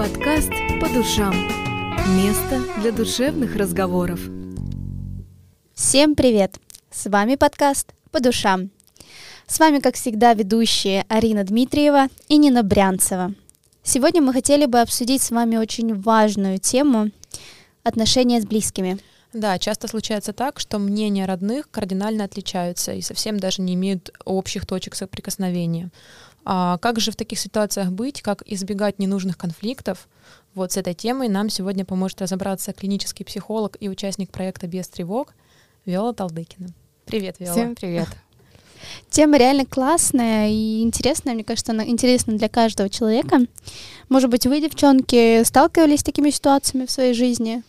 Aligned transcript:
Подкаст 0.00 0.50
«По 0.80 0.88
душам». 0.88 1.34
Место 2.16 2.58
для 2.80 2.90
душевных 2.90 3.54
разговоров. 3.54 4.18
Всем 5.74 6.14
привет! 6.14 6.56
С 6.90 7.04
вами 7.10 7.34
подкаст 7.34 7.92
«По 8.10 8.18
душам». 8.18 8.70
С 9.46 9.58
вами, 9.58 9.78
как 9.80 9.96
всегда, 9.96 10.32
ведущие 10.32 11.04
Арина 11.10 11.44
Дмитриева 11.44 12.06
и 12.28 12.38
Нина 12.38 12.62
Брянцева. 12.62 13.34
Сегодня 13.82 14.22
мы 14.22 14.32
хотели 14.32 14.64
бы 14.64 14.80
обсудить 14.80 15.20
с 15.20 15.30
вами 15.30 15.58
очень 15.58 15.94
важную 16.00 16.58
тему— 16.58 17.10
отношения 17.82 18.40
с 18.40 18.46
близкими— 18.46 18.98
да, 19.32 19.60
часто 19.60 19.86
случается 19.86 20.32
так, 20.32 20.58
что 20.58 20.80
мнения 20.80 21.24
родных 21.24 21.70
кардинально 21.70 22.24
отличаются 22.24 22.92
и 22.92 23.00
совсем 23.00 23.38
даже 23.38 23.62
не 23.62 23.74
имеют 23.74 24.10
общих 24.24 24.66
точек 24.66 24.96
соприкосновения. 24.96 25.90
А 26.44 26.78
как 26.78 27.00
же 27.00 27.10
в 27.10 27.16
таких 27.16 27.38
ситуациях 27.38 27.90
быть, 27.90 28.22
как 28.22 28.42
избегать 28.46 28.98
ненужных 28.98 29.36
конфликтов? 29.36 30.08
Вот 30.54 30.72
с 30.72 30.76
этой 30.76 30.94
темой 30.94 31.28
нам 31.28 31.50
сегодня 31.50 31.84
поможет 31.84 32.22
разобраться 32.22 32.72
клинический 32.72 33.24
психолог 33.24 33.76
и 33.80 33.88
участник 33.88 34.30
проекта 34.30 34.66
«Без 34.66 34.88
тревог» 34.88 35.34
Виола 35.84 36.12
Талдыкина. 36.12 36.68
Привет, 37.06 37.36
Виола. 37.38 37.52
Всем 37.52 37.74
привет. 37.74 38.08
Тема 39.10 39.36
реально 39.36 39.66
классная 39.66 40.48
и 40.48 40.82
интересная. 40.82 41.34
Мне 41.34 41.44
кажется, 41.44 41.72
она 41.72 41.84
интересна 41.86 42.36
для 42.36 42.48
каждого 42.48 42.88
человека. 42.88 43.40
Может 44.08 44.30
быть, 44.30 44.46
вы, 44.46 44.60
девчонки, 44.60 45.44
сталкивались 45.44 46.00
с 46.00 46.04
такими 46.04 46.30
ситуациями 46.30 46.86
в 46.86 46.90
своей 46.90 47.12
жизни? 47.12 47.62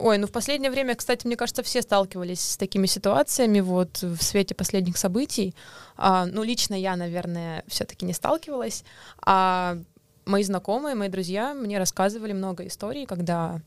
Ой, 0.00 0.18
ну 0.18 0.26
в 0.26 0.32
последнее 0.32 0.70
время, 0.70 0.94
кстати, 0.94 1.26
мне 1.26 1.36
кажется, 1.36 1.62
все 1.62 1.82
сталкивались 1.82 2.40
с 2.40 2.56
такими 2.56 2.86
ситуациями 2.86 3.60
вот 3.60 4.00
в 4.00 4.22
свете 4.22 4.54
последних 4.54 4.96
событий. 4.96 5.54
А, 5.96 6.26
ну, 6.26 6.44
лично 6.44 6.74
я, 6.74 6.94
наверное, 6.94 7.64
все-таки 7.66 8.06
не 8.06 8.12
сталкивалась. 8.12 8.84
А 9.20 9.76
мои 10.24 10.44
знакомые, 10.44 10.94
мои 10.94 11.08
друзья 11.08 11.52
мне 11.52 11.78
рассказывали 11.78 12.32
много 12.32 12.66
историй, 12.66 13.06
когда 13.06 13.60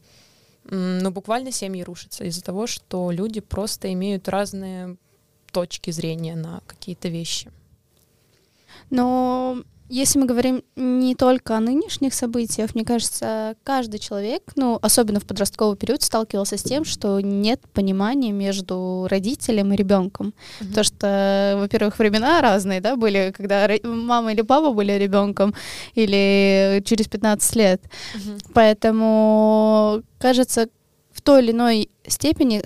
ну, 0.64 1.12
буквально 1.12 1.52
семьи 1.52 1.84
рушатся 1.84 2.24
из-за 2.24 2.44
того, 2.44 2.66
что 2.66 3.12
люди 3.12 3.42
просто 3.42 3.92
имеют 3.92 4.30
разные 4.30 4.96
точки 5.52 5.92
зрения 5.92 6.36
на 6.36 6.62
какие-то 6.66 7.10
вещи. 7.10 7.52
Но 8.90 9.64
если 9.92 10.20
мы 10.20 10.26
говорим 10.26 10.64
не 10.78 11.16
только 11.16 11.58
о 11.58 11.60
нынешних 11.60 12.14
событиях, 12.14 12.74
мне 12.76 12.86
кажется, 12.86 13.56
каждый 13.66 14.00
человек, 14.00 14.54
ну, 14.56 14.80
особенно 14.82 15.20
в 15.20 15.26
подростковый 15.26 15.76
период, 15.76 16.02
сталкивался 16.02 16.58
с 16.58 16.64
тем, 16.64 16.86
что 16.86 17.20
нет 17.20 17.60
понимания 17.74 18.32
между 18.32 19.08
родителем 19.10 19.74
и 19.74 19.76
ребенком. 19.76 20.28
Mm-hmm. 20.28 20.68
Потому 20.68 20.84
что, 20.86 21.58
во-первых, 21.60 22.00
времена 22.00 22.40
разные, 22.42 22.80
да, 22.80 22.96
были, 22.96 23.34
когда 23.36 23.70
мама 23.84 24.32
или 24.32 24.42
папа 24.44 24.72
были 24.72 24.94
ребенком, 24.94 25.54
или 25.94 26.82
через 26.86 27.10
15 27.10 27.56
лет. 27.58 27.82
Mm-hmm. 27.84 28.46
Поэтому, 28.54 30.04
кажется, 30.20 30.70
в 31.12 31.22
той 31.22 31.44
или 31.44 31.52
иной 31.52 31.90
степени 32.08 32.64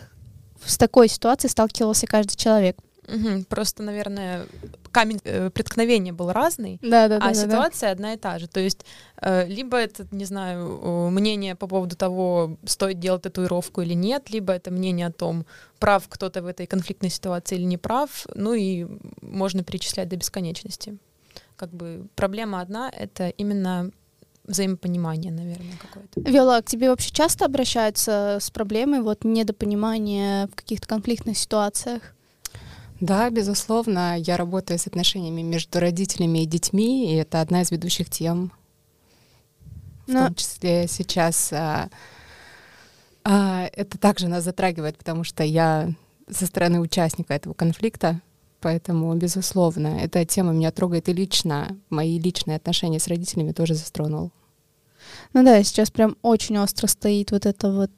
с 0.63 0.77
такой 0.77 1.07
ситуацией 1.07 1.49
сталкивался 1.49 2.05
каждый 2.05 2.35
человек. 2.35 2.77
Угу, 3.07 3.45
просто, 3.49 3.83
наверное, 3.83 4.45
камень 4.91 5.19
э, 5.23 5.49
преткновения 5.49 6.11
был 6.11 6.31
разный, 6.31 6.79
да, 6.81 7.07
да, 7.07 7.17
а 7.17 7.27
да, 7.27 7.33
ситуация 7.33 7.87
да. 7.87 7.91
одна 7.91 8.13
и 8.13 8.17
та 8.17 8.39
же. 8.39 8.47
То 8.47 8.59
есть 8.59 8.85
э, 9.21 9.45
либо 9.47 9.77
это, 9.77 10.07
не 10.11 10.25
знаю, 10.25 11.09
мнение 11.11 11.55
по 11.55 11.67
поводу 11.67 11.95
того, 11.95 12.57
стоит 12.65 12.99
делать 12.99 13.23
татуировку 13.23 13.81
или 13.81 13.93
нет, 13.93 14.29
либо 14.29 14.53
это 14.53 14.71
мнение 14.71 15.07
о 15.07 15.11
том, 15.11 15.45
прав 15.79 16.07
кто-то 16.07 16.41
в 16.41 16.47
этой 16.47 16.65
конфликтной 16.65 17.09
ситуации 17.09 17.55
или 17.55 17.63
не 17.63 17.77
прав, 17.77 18.25
ну 18.33 18.53
и 18.53 18.87
можно 19.21 19.63
перечислять 19.63 20.09
до 20.09 20.15
бесконечности. 20.15 20.97
Как 21.55 21.69
бы 21.71 22.07
проблема 22.15 22.61
одна— 22.61 22.91
это 22.95 23.29
именно 23.29 23.91
взаимопонимание, 24.45 25.31
наверное, 25.31 25.77
какое-то. 25.81 26.21
Виола, 26.21 26.61
к 26.61 26.65
тебе 26.65 26.89
вообще 26.89 27.11
часто 27.11 27.45
обращаются 27.45 28.37
с 28.39 28.49
проблемой 28.51 29.01
вот 29.01 29.23
недопонимания 29.23 30.47
в 30.47 30.55
каких-то 30.55 30.87
конфликтных 30.87 31.37
ситуациях? 31.37 32.14
Да, 32.99 33.29
безусловно, 33.29 34.17
я 34.17 34.37
работаю 34.37 34.79
с 34.79 34.87
отношениями 34.87 35.41
между 35.41 35.79
родителями 35.79 36.43
и 36.43 36.45
детьми, 36.45 37.11
и 37.11 37.15
это 37.15 37.41
одна 37.41 37.61
из 37.61 37.71
ведущих 37.71 38.09
тем, 38.09 38.51
в 40.07 40.13
Но... 40.13 40.27
том 40.27 40.35
числе 40.35 40.87
сейчас. 40.87 41.51
А, 41.51 41.89
а, 43.23 43.67
это 43.73 43.97
также 43.97 44.27
нас 44.27 44.43
затрагивает, 44.43 44.97
потому 44.97 45.23
что 45.23 45.43
я 45.43 45.91
со 46.29 46.45
стороны 46.45 46.79
участника 46.79 47.33
этого 47.33 47.53
конфликта, 47.53 48.21
поэтому, 48.61 49.13
безусловно, 49.15 49.99
эта 49.99 50.23
тема 50.25 50.53
меня 50.53 50.71
трогает 50.71 51.09
и 51.09 51.13
лично, 51.13 51.77
мои 51.89 52.17
личные 52.17 52.57
отношения 52.57 52.99
с 52.99 53.07
родителями 53.07 53.51
тоже 53.51 53.75
застронул. 53.75 54.31
Ну 55.33 55.43
да, 55.43 55.61
сейчас 55.63 55.91
прям 55.91 56.15
очень 56.21 56.57
остро 56.57 56.87
стоит 56.87 57.31
вот 57.31 57.45
эта 57.45 57.71
вот 57.71 57.91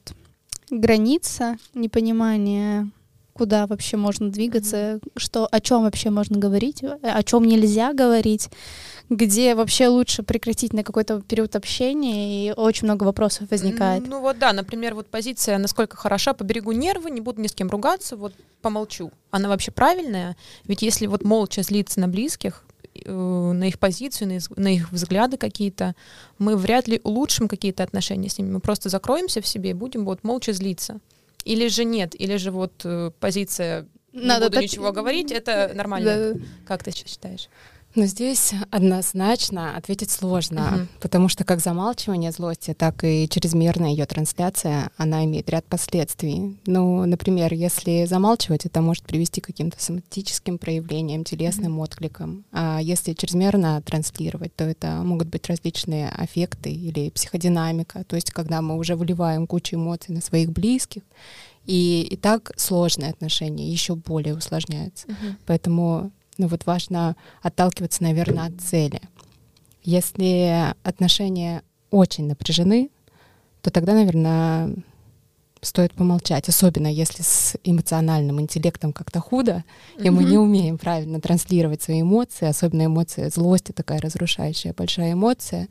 граница 0.70 1.56
непонимания 1.74 2.90
куда 3.38 3.66
вообще 3.68 3.96
можно 3.96 4.30
двигаться, 4.30 4.76
mm-hmm. 4.76 5.12
что 5.16 5.46
о 5.46 5.60
чем 5.60 5.82
вообще 5.82 6.10
можно 6.10 6.36
говорить, 6.38 6.82
о 6.82 7.22
чем 7.22 7.44
нельзя 7.44 7.92
говорить, 7.92 8.50
где 9.08 9.54
вообще 9.54 9.86
лучше 9.86 10.24
прекратить 10.24 10.72
на 10.72 10.82
какой-то 10.82 11.20
период 11.20 11.54
общения, 11.54 12.48
и 12.48 12.52
очень 12.52 12.86
много 12.86 13.04
вопросов 13.04 13.50
возникает. 13.50 14.06
Ну 14.06 14.20
вот 14.20 14.38
да, 14.38 14.52
например, 14.52 14.94
вот 14.94 15.06
позиция 15.06 15.56
насколько 15.58 15.96
хороша, 15.96 16.34
поберегу 16.34 16.72
нервы, 16.72 17.10
не 17.10 17.20
буду 17.20 17.40
ни 17.40 17.46
с 17.46 17.52
кем 17.52 17.70
ругаться, 17.70 18.16
вот 18.16 18.34
помолчу. 18.60 19.12
Она 19.30 19.48
вообще 19.48 19.70
правильная? 19.70 20.36
Ведь 20.64 20.82
если 20.82 21.06
вот 21.06 21.22
молча 21.22 21.62
злиться 21.62 22.00
на 22.00 22.08
близких, 22.08 22.64
э, 23.04 23.10
на 23.10 23.68
их 23.68 23.78
позицию, 23.78 24.28
на 24.28 24.32
их, 24.32 24.50
на 24.56 24.74
их 24.74 24.92
взгляды 24.92 25.36
какие-то, 25.36 25.94
мы 26.38 26.56
вряд 26.56 26.88
ли 26.88 27.00
улучшим 27.04 27.46
какие-то 27.46 27.84
отношения 27.84 28.28
с 28.28 28.36
ними. 28.36 28.50
Мы 28.50 28.60
просто 28.60 28.88
закроемся 28.88 29.40
в 29.40 29.46
себе 29.46 29.70
и 29.70 29.74
будем 29.74 30.04
вот 30.04 30.24
молча 30.24 30.52
злиться. 30.52 30.98
Или 31.48 31.68
же 31.68 31.84
нет, 31.84 32.14
или 32.20 32.36
же 32.36 32.50
вот 32.50 32.82
э, 32.84 33.10
позиция 33.20 33.86
Надо 34.12 34.44
не 34.44 34.48
буду 34.48 34.54
так... 34.54 34.62
ничего 34.62 34.92
говорить, 34.92 35.32
это 35.32 35.72
нормально. 35.74 36.34
Да. 36.34 36.40
Как 36.66 36.84
ты 36.84 36.90
считаешь? 36.90 37.48
Но 37.98 38.06
здесь 38.06 38.52
однозначно 38.70 39.76
ответить 39.76 40.12
сложно, 40.12 40.68
угу. 40.72 40.86
потому 41.00 41.28
что 41.28 41.42
как 41.42 41.58
замалчивание 41.58 42.30
злости, 42.30 42.72
так 42.72 43.02
и 43.02 43.28
чрезмерная 43.28 43.90
ее 43.90 44.06
трансляция, 44.06 44.92
она 44.96 45.24
имеет 45.24 45.50
ряд 45.50 45.64
последствий. 45.64 46.56
Ну, 46.64 47.04
например, 47.06 47.52
если 47.52 48.04
замалчивать, 48.04 48.66
это 48.66 48.82
может 48.82 49.02
привести 49.02 49.40
к 49.40 49.46
каким-то 49.46 49.82
соматическим 49.82 50.58
проявлениям, 50.58 51.24
телесным 51.24 51.74
угу. 51.74 51.82
откликам. 51.82 52.44
А 52.52 52.78
если 52.80 53.14
чрезмерно 53.14 53.82
транслировать, 53.82 54.54
то 54.54 54.62
это 54.62 55.02
могут 55.02 55.26
быть 55.26 55.48
различные 55.48 56.08
аффекты 56.08 56.70
или 56.70 57.10
психодинамика, 57.10 58.04
то 58.04 58.14
есть 58.14 58.30
когда 58.30 58.62
мы 58.62 58.76
уже 58.76 58.94
выливаем 58.94 59.48
кучу 59.48 59.74
эмоций 59.74 60.14
на 60.14 60.20
своих 60.20 60.52
близких, 60.52 61.02
и, 61.66 62.02
и 62.02 62.16
так 62.16 62.52
сложные 62.56 63.10
отношения 63.10 63.68
еще 63.68 63.94
более 63.94 64.36
усложняются. 64.36 65.06
Угу. 65.08 65.36
Поэтому 65.46 66.12
ну 66.38 66.46
вот 66.46 66.66
важно 66.66 67.16
отталкиваться, 67.42 68.02
наверное, 68.02 68.46
от 68.46 68.60
цели. 68.60 69.00
Если 69.82 70.74
отношения 70.82 71.62
очень 71.90 72.26
напряжены, 72.26 72.90
то 73.60 73.70
тогда, 73.70 73.94
наверное, 73.94 74.74
стоит 75.60 75.92
помолчать, 75.92 76.48
особенно 76.48 76.86
если 76.86 77.22
с 77.22 77.56
эмоциональным 77.64 78.40
интеллектом 78.40 78.92
как-то 78.92 79.20
худо, 79.20 79.64
mm-hmm. 79.96 80.06
и 80.06 80.10
мы 80.10 80.24
не 80.24 80.38
умеем 80.38 80.78
правильно 80.78 81.20
транслировать 81.20 81.82
свои 81.82 82.02
эмоции, 82.02 82.46
особенно 82.46 82.86
эмоции 82.86 83.28
злости, 83.28 83.72
такая 83.72 84.00
разрушающая 84.00 84.72
большая 84.72 85.14
эмоция, 85.14 85.68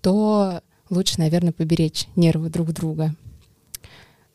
то 0.00 0.62
лучше, 0.90 1.18
наверное, 1.18 1.52
поберечь 1.52 2.08
нервы 2.16 2.48
друг 2.48 2.72
друга. 2.72 3.14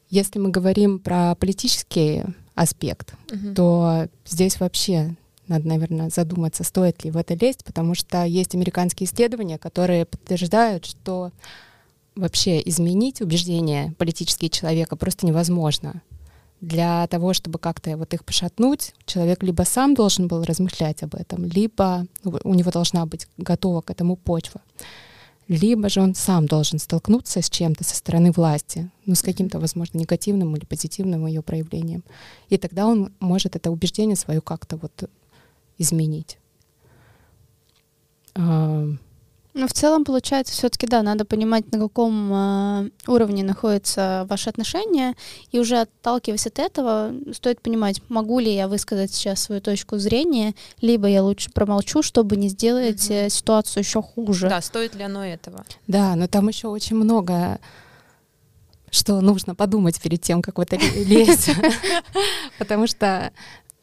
Если 0.10 0.40
мы 0.40 0.50
говорим 0.50 1.00
про 1.00 1.36
политический 1.36 2.24
аспект, 2.56 3.14
mm-hmm. 3.28 3.54
то 3.54 4.08
здесь 4.26 4.60
вообще 4.60 5.16
надо, 5.50 5.68
наверное, 5.68 6.10
задуматься, 6.10 6.64
стоит 6.64 7.04
ли 7.04 7.12
в 7.12 7.18
это 7.18 7.34
лезть, 7.34 7.66
потому 7.66 7.96
что 7.96 8.24
есть 8.24 8.56
американские 8.56 9.08
исследования, 9.08 9.58
которые 9.58 10.06
подтверждают, 10.06 10.86
что 10.86 11.32
вообще 12.16 12.62
изменить 12.66 13.22
убеждения 13.22 13.94
политические 13.98 14.50
человека 14.50 14.96
просто 14.96 15.26
невозможно. 15.26 16.02
Для 16.62 17.08
того, 17.08 17.34
чтобы 17.34 17.58
как-то 17.58 17.96
вот 17.96 18.14
их 18.14 18.26
пошатнуть, 18.26 18.94
человек 19.06 19.44
либо 19.44 19.64
сам 19.64 19.94
должен 19.94 20.28
был 20.28 20.44
размышлять 20.44 21.04
об 21.04 21.16
этом, 21.16 21.46
либо 21.46 22.06
у 22.24 22.54
него 22.54 22.70
должна 22.70 23.06
быть 23.06 23.28
готова 23.38 23.82
к 23.82 23.90
этому 23.90 24.18
почва, 24.18 24.62
либо 25.48 25.90
же 25.90 26.02
он 26.02 26.16
сам 26.16 26.46
должен 26.46 26.78
столкнуться 26.78 27.42
с 27.42 27.50
чем-то 27.50 27.84
со 27.84 27.96
стороны 27.96 28.32
власти, 28.32 28.92
ну, 29.06 29.16
с 29.16 29.22
каким-то, 29.22 29.60
возможно, 29.60 29.98
негативным 29.98 30.56
или 30.56 30.66
позитивным 30.66 31.26
ее 31.26 31.42
проявлением. 31.42 32.04
И 32.50 32.58
тогда 32.58 32.86
он 32.86 33.14
может 33.20 33.56
это 33.56 33.72
убеждение 33.72 34.18
свое 34.18 34.42
как-то 34.42 34.78
вот 34.78 35.10
изменить. 35.80 36.38
А, 38.36 38.86
Ну, 39.56 39.68
в 39.68 39.74
целом, 39.74 40.06
получается, 40.06 40.54
все-таки, 40.54 40.86
да, 40.86 41.02
надо 41.02 41.26
понимать, 41.26 41.72
на 41.72 41.80
каком 41.80 42.32
э, 42.32 42.90
уровне 43.08 43.44
находятся 43.44 44.28
ваши 44.30 44.50
отношения, 44.50 45.16
и 45.52 45.60
уже 45.60 45.82
отталкиваясь 45.82 46.46
от 46.46 46.60
этого, 46.60 47.12
стоит 47.34 47.60
понимать, 47.62 48.02
могу 48.10 48.40
ли 48.40 48.54
я 48.54 48.68
высказать 48.68 49.12
сейчас 49.12 49.42
свою 49.42 49.60
точку 49.60 49.98
зрения, 49.98 50.54
либо 50.82 51.08
я 51.08 51.24
лучше 51.24 51.50
промолчу, 51.52 52.04
чтобы 52.04 52.38
не 52.38 52.50
сделать 52.50 53.10
угу. 53.10 53.30
ситуацию 53.30 53.82
еще 53.82 54.02
хуже. 54.04 54.50
Да, 54.50 54.62
стоит 54.62 54.96
ли 54.96 55.04
оно 55.04 55.26
этого? 55.26 55.66
Да, 55.88 56.16
но 56.16 56.28
там 56.28 56.48
еще 56.48 56.68
очень 56.68 56.96
много 56.96 57.60
что 58.92 59.22
нужно 59.22 59.56
подумать 59.56 60.02
перед 60.02 60.22
тем, 60.22 60.42
как 60.42 60.58
в 60.58 60.62
это 60.62 60.76
лезть. 60.78 61.52
Потому 62.58 62.88
что, 62.88 63.32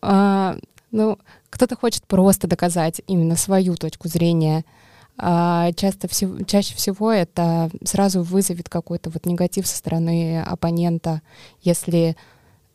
а, 0.02 0.56
ну, 0.90 1.18
кто-то 1.56 1.74
хочет 1.74 2.06
просто 2.06 2.46
доказать 2.46 3.00
именно 3.06 3.34
свою 3.36 3.76
точку 3.76 4.08
зрения, 4.08 4.64
а 5.18 5.72
часто 5.72 6.06
всего, 6.06 6.42
чаще 6.44 6.74
всего 6.74 7.10
это 7.10 7.70
сразу 7.82 8.22
вызовет 8.22 8.68
какой-то 8.68 9.08
вот 9.08 9.24
негатив 9.24 9.66
со 9.66 9.76
стороны 9.76 10.42
оппонента, 10.42 11.22
если 11.62 12.14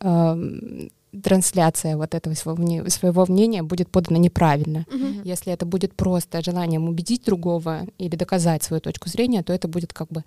э, 0.00 0.88
трансляция 1.22 1.96
вот 1.96 2.14
этого 2.16 2.34
своего, 2.34 2.88
своего 2.88 3.26
мнения 3.28 3.62
будет 3.62 3.88
подана 3.88 4.18
неправильно. 4.18 4.84
Mm-hmm. 4.90 5.20
Если 5.24 5.52
это 5.52 5.64
будет 5.64 5.94
просто 5.94 6.42
желанием 6.42 6.88
убедить 6.88 7.24
другого 7.24 7.82
или 7.98 8.16
доказать 8.16 8.64
свою 8.64 8.80
точку 8.80 9.08
зрения, 9.08 9.44
то 9.44 9.52
это 9.52 9.68
будет 9.68 9.92
как 9.92 10.08
бы 10.08 10.24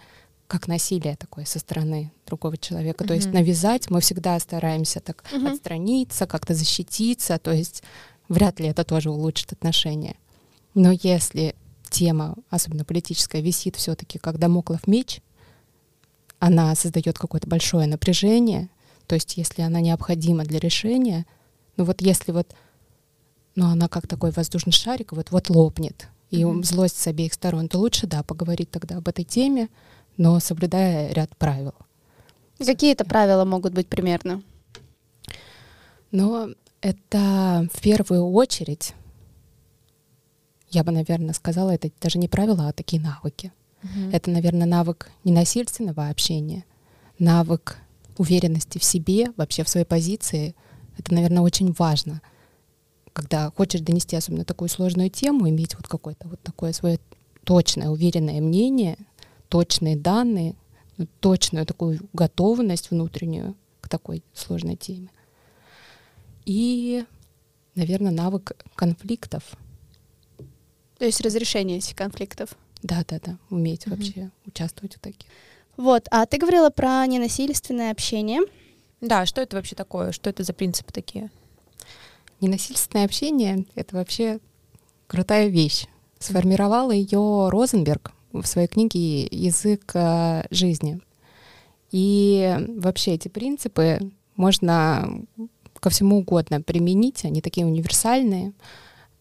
как 0.48 0.68
насилие 0.68 1.18
такое 1.18 1.44
со 1.44 1.60
стороны 1.60 2.14
другого 2.26 2.56
человека. 2.56 3.04
Mm-hmm. 3.04 3.08
То 3.08 3.14
есть 3.16 3.34
навязать 3.34 3.90
мы 3.90 4.00
всегда 4.00 4.40
стараемся 4.40 5.02
так 5.02 5.24
mm-hmm. 5.34 5.52
отстраниться, 5.52 6.28
как-то 6.28 6.54
защититься. 6.54 7.38
То 7.40 7.52
есть 7.52 7.84
вряд 8.30 8.60
ли 8.60 8.68
это 8.68 8.84
тоже 8.84 9.10
улучшит 9.10 9.54
отношения. 9.54 10.16
Но 10.74 10.92
если 10.92 11.56
тема, 11.90 12.36
особенно 12.50 12.86
политическая, 12.86 13.42
висит 13.42 13.76
все-таки 13.76 14.20
как 14.20 14.38
домоклов 14.38 14.88
меч, 14.88 15.22
она 16.40 16.76
создает 16.76 17.18
какое-то 17.18 17.48
большое 17.48 17.88
напряжение, 17.88 18.70
то 19.08 19.16
есть 19.16 19.38
если 19.38 19.62
она 19.62 19.80
необходима 19.80 20.44
для 20.44 20.60
решения, 20.60 21.26
ну 21.78 21.86
вот 21.86 22.02
если 22.02 22.32
вот, 22.32 22.54
ну 23.56 23.68
она 23.68 23.88
как 23.88 24.08
такой 24.08 24.32
воздушный 24.32 24.74
шарик, 24.74 25.14
вот 25.14 25.32
вот 25.32 25.50
лопнет, 25.50 26.10
и 26.32 26.42
mm-hmm. 26.42 26.64
злость 26.64 26.98
с 26.98 27.08
обеих 27.08 27.34
сторон, 27.34 27.70
то 27.70 27.78
лучше, 27.78 28.08
да, 28.08 28.24
поговорить 28.24 28.72
тогда 28.72 28.98
об 28.98 29.08
этой 29.08 29.24
теме, 29.24 29.70
но 30.18 30.40
соблюдая 30.40 31.12
ряд 31.14 31.36
правил. 31.38 31.74
Какие 32.58 32.94
это 32.94 33.06
правила 33.06 33.46
могут 33.46 33.74
быть 33.74 33.88
примерно? 33.88 34.42
Но 36.12 36.50
это 36.86 37.68
в 37.74 37.82
первую 37.82 38.30
очередь 38.30 38.94
я 40.70 40.84
бы, 40.84 40.92
наверное, 40.92 41.34
сказала, 41.34 41.72
это 41.72 41.90
даже 42.00 42.20
не 42.20 42.28
правила, 42.28 42.68
а 42.68 42.74
такие 42.74 43.02
навыки. 43.02 43.52
Угу. 43.82 44.12
Это, 44.12 44.30
наверное, 44.30 44.68
навык 44.68 45.10
ненасильственного 45.24 46.10
общения, 46.10 46.64
навык 47.18 47.78
уверенности 48.18 48.78
в 48.78 48.84
себе, 48.84 49.32
вообще 49.36 49.64
в 49.64 49.70
своей 49.70 49.86
позиции. 49.86 50.54
Это, 50.98 51.12
наверное, 51.14 51.42
очень 51.42 51.74
важно, 51.78 52.22
когда 53.14 53.50
хочешь 53.50 53.82
донести 53.82 54.16
особенно 54.16 54.46
такую 54.46 54.70
сложную 54.70 55.10
тему, 55.10 55.50
иметь 55.50 55.76
вот 55.76 55.88
какое-то 55.88 56.28
вот 56.28 56.42
такое 56.42 56.72
свое 56.72 57.00
точное, 57.46 57.90
уверенное 57.90 58.42
мнение, 58.42 58.98
точные 59.50 59.96
данные, 59.96 60.56
ну, 60.98 61.08
точную 61.20 61.66
такую 61.66 62.00
готовность 62.14 62.92
внутреннюю 62.92 63.56
к 63.82 63.90
такой 63.90 64.24
сложной 64.36 64.76
теме. 64.76 65.10
И, 66.46 67.06
наверное, 67.76 68.12
навык 68.12 68.54
конфликтов— 68.76 69.44
то 70.98 71.06
есть 71.06 71.22
разрешение 71.22 71.78
этих 71.78 71.96
конфликтов. 71.96 72.50
Да, 72.82 73.04
да, 73.08 73.20
да, 73.24 73.38
уметь 73.50 73.88
угу. 73.88 73.96
вообще 73.96 74.32
участвовать 74.46 74.96
в 74.96 75.00
таких. 75.00 75.30
Вот, 75.78 76.08
а 76.10 76.26
ты 76.26 76.38
говорила 76.38 76.70
про 76.70 77.06
ненасильственное 77.06 77.92
общение. 77.92 78.42
Да, 79.02 79.26
что 79.26 79.42
это 79.42 79.58
вообще 79.58 79.76
такое? 79.76 80.12
Что 80.12 80.30
это 80.30 80.44
за 80.44 80.54
принципы 80.54 80.94
такие? 80.94 81.30
Ненасильственное 82.40 83.06
общение— 83.06 83.66
это 83.76 83.96
вообще 83.96 84.40
крутая 85.08 85.48
вещь. 85.48 85.86
Сформировала 86.20 86.92
ее 86.92 87.50
Розенберг 87.50 88.14
в 88.32 88.46
своей 88.46 88.68
книге 88.68 89.26
«Язык 89.26 89.92
э, 89.94 90.44
жизни». 90.50 91.02
И 91.92 92.58
вообще 92.78 93.12
эти 93.14 93.28
принципы 93.28 94.00
можно 94.36 95.24
ко 95.86 95.92
всему 95.92 96.18
угодно 96.18 96.62
применить, 96.62 97.26
они 97.26 97.42
такие 97.42 97.64
универсальные. 97.64 98.54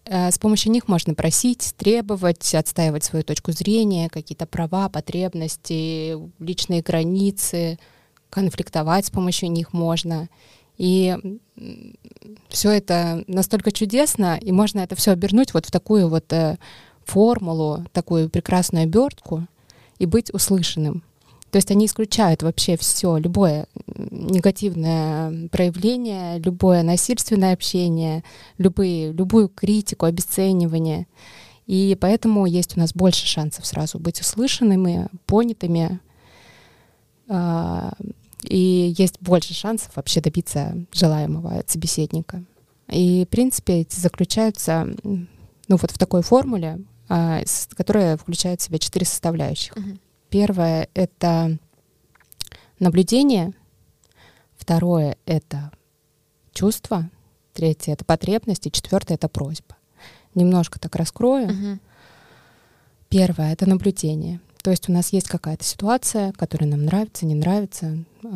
Э, 0.06 0.30
с 0.30 0.38
помощью 0.38 0.72
них 0.72 0.88
можно 0.88 1.14
просить, 1.14 1.74
требовать, 1.76 2.54
отстаивать 2.54 3.04
свою 3.04 3.22
точку 3.22 3.52
зрения, 3.52 4.08
какие-то 4.08 4.46
права, 4.46 4.88
потребности, 4.88 6.16
личные 6.38 6.80
границы, 6.80 7.78
конфликтовать 8.30 9.04
с 9.04 9.10
помощью 9.10 9.50
них 9.50 9.74
можно. 9.74 10.30
И 10.78 11.14
все 12.48 12.70
это 12.70 13.24
настолько 13.26 13.70
чудесно, 13.70 14.38
и 14.40 14.50
можно 14.50 14.80
это 14.80 14.96
все 14.96 15.10
обернуть 15.10 15.52
вот 15.52 15.66
в 15.66 15.70
такую 15.70 16.08
вот 16.08 16.32
э, 16.32 16.56
формулу, 17.04 17.84
такую 17.92 18.30
прекрасную 18.30 18.84
обертку 18.84 19.46
и 19.98 20.06
быть 20.06 20.32
услышанным. 20.32 21.02
То 21.54 21.58
есть 21.58 21.70
они 21.70 21.86
исключают 21.86 22.42
вообще 22.42 22.76
все, 22.76 23.16
любое 23.16 23.68
негативное 23.86 25.48
проявление, 25.50 26.40
любое 26.40 26.82
насильственное 26.82 27.52
общение, 27.54 28.24
любые, 28.58 29.12
любую 29.12 29.48
критику, 29.48 30.06
обесценивание. 30.06 31.06
И 31.68 31.96
поэтому 32.00 32.44
есть 32.46 32.76
у 32.76 32.80
нас 32.80 32.92
больше 32.92 33.24
шансов 33.28 33.66
сразу 33.66 34.00
быть 34.00 34.20
услышанными, 34.20 35.06
понятыми. 35.26 36.00
А, 37.28 37.92
и 38.42 38.92
есть 38.98 39.20
больше 39.20 39.54
шансов 39.54 39.94
вообще 39.94 40.20
добиться 40.20 40.76
желаемого 40.92 41.60
от 41.60 41.70
собеседника. 41.70 42.42
И, 42.88 43.26
в 43.26 43.28
принципе, 43.28 43.82
эти 43.82 44.00
заключаются 44.00 44.88
ну, 45.04 45.26
вот 45.68 45.92
в 45.92 45.98
такой 45.98 46.22
формуле, 46.22 46.80
а, 47.08 47.42
которая 47.76 48.16
включает 48.16 48.60
в 48.60 48.64
себя 48.64 48.80
четыре 48.80 49.06
составляющих. 49.06 49.72
Uh-huh. 49.74 50.00
Первое— 50.34 50.88
это 50.94 51.58
наблюдение. 52.80 53.52
Второе— 54.56 55.16
это 55.26 55.70
чувство. 56.52 57.08
Третье— 57.52 57.92
это 57.94 58.04
потребность. 58.04 58.66
И 58.66 58.72
четвертое— 58.72 59.14
это 59.14 59.28
просьба. 59.28 59.76
Немножко 60.34 60.80
так 60.80 60.96
раскрою. 60.96 61.46
Угу. 61.46 61.78
Первое— 63.10 63.52
это 63.52 63.68
наблюдение. 63.68 64.40
То 64.64 64.72
есть 64.72 64.88
у 64.88 64.92
нас 64.92 65.12
есть 65.12 65.28
какая-то 65.28 65.62
ситуация, 65.62 66.32
которая 66.32 66.68
нам 66.68 66.84
нравится, 66.84 67.26
не 67.26 67.36
нравится. 67.36 67.96
А, 68.24 68.28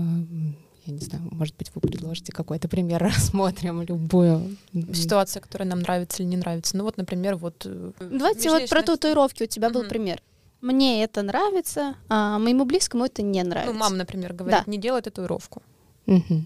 я 0.87 0.95
не 0.95 1.00
знаю, 1.00 1.25
может 1.33 1.56
быть, 1.56 1.73
вы 1.75 1.81
предложите 1.81 2.31
какой-то 2.31 2.69
пример, 2.69 3.03
рассмотрим 3.03 3.83
любую. 3.83 4.56
Ситуация, 4.95 5.41
которая 5.41 5.69
нам 5.69 5.81
нравится 5.81 6.23
или 6.23 6.31
не 6.31 6.37
нравится. 6.37 6.77
Ну 6.77 6.85
вот, 6.85 6.97
например, 6.97 7.35
вот... 7.35 7.67
Э, 7.67 7.91
Давайте 7.99 8.50
вот 8.50 8.69
про 8.69 8.83
татуировки 8.83 9.43
у 9.43 9.47
тебя 9.47 9.67
угу. 9.67 9.81
был 9.81 9.89
пример 9.89 10.23
мне 10.61 11.05
это 11.05 11.23
нравится, 11.23 11.95
а 12.09 12.39
моему 12.39 12.65
близкому 12.65 13.05
это 13.05 13.23
не 13.23 13.43
нравится. 13.43 13.73
Ну, 13.73 13.79
мама, 13.79 13.97
например, 13.97 14.33
говорит, 14.33 14.65
да. 14.65 14.71
не 14.71 14.79
делай 14.79 15.03
татуировку. 15.03 15.62
Угу. 16.07 16.45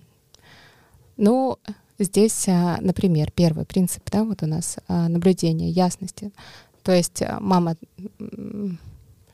Ну, 1.17 1.59
здесь, 1.99 2.49
а, 2.49 2.79
например, 2.81 3.31
первый 3.31 3.65
принцип, 3.65 4.03
да, 4.11 4.25
вот 4.25 4.43
у 4.43 4.47
нас 4.47 4.79
а, 4.89 5.09
наблюдение, 5.09 5.71
ясности. 5.71 6.33
То 6.83 6.93
есть 6.93 7.23
а, 7.23 7.39
мама, 7.41 7.77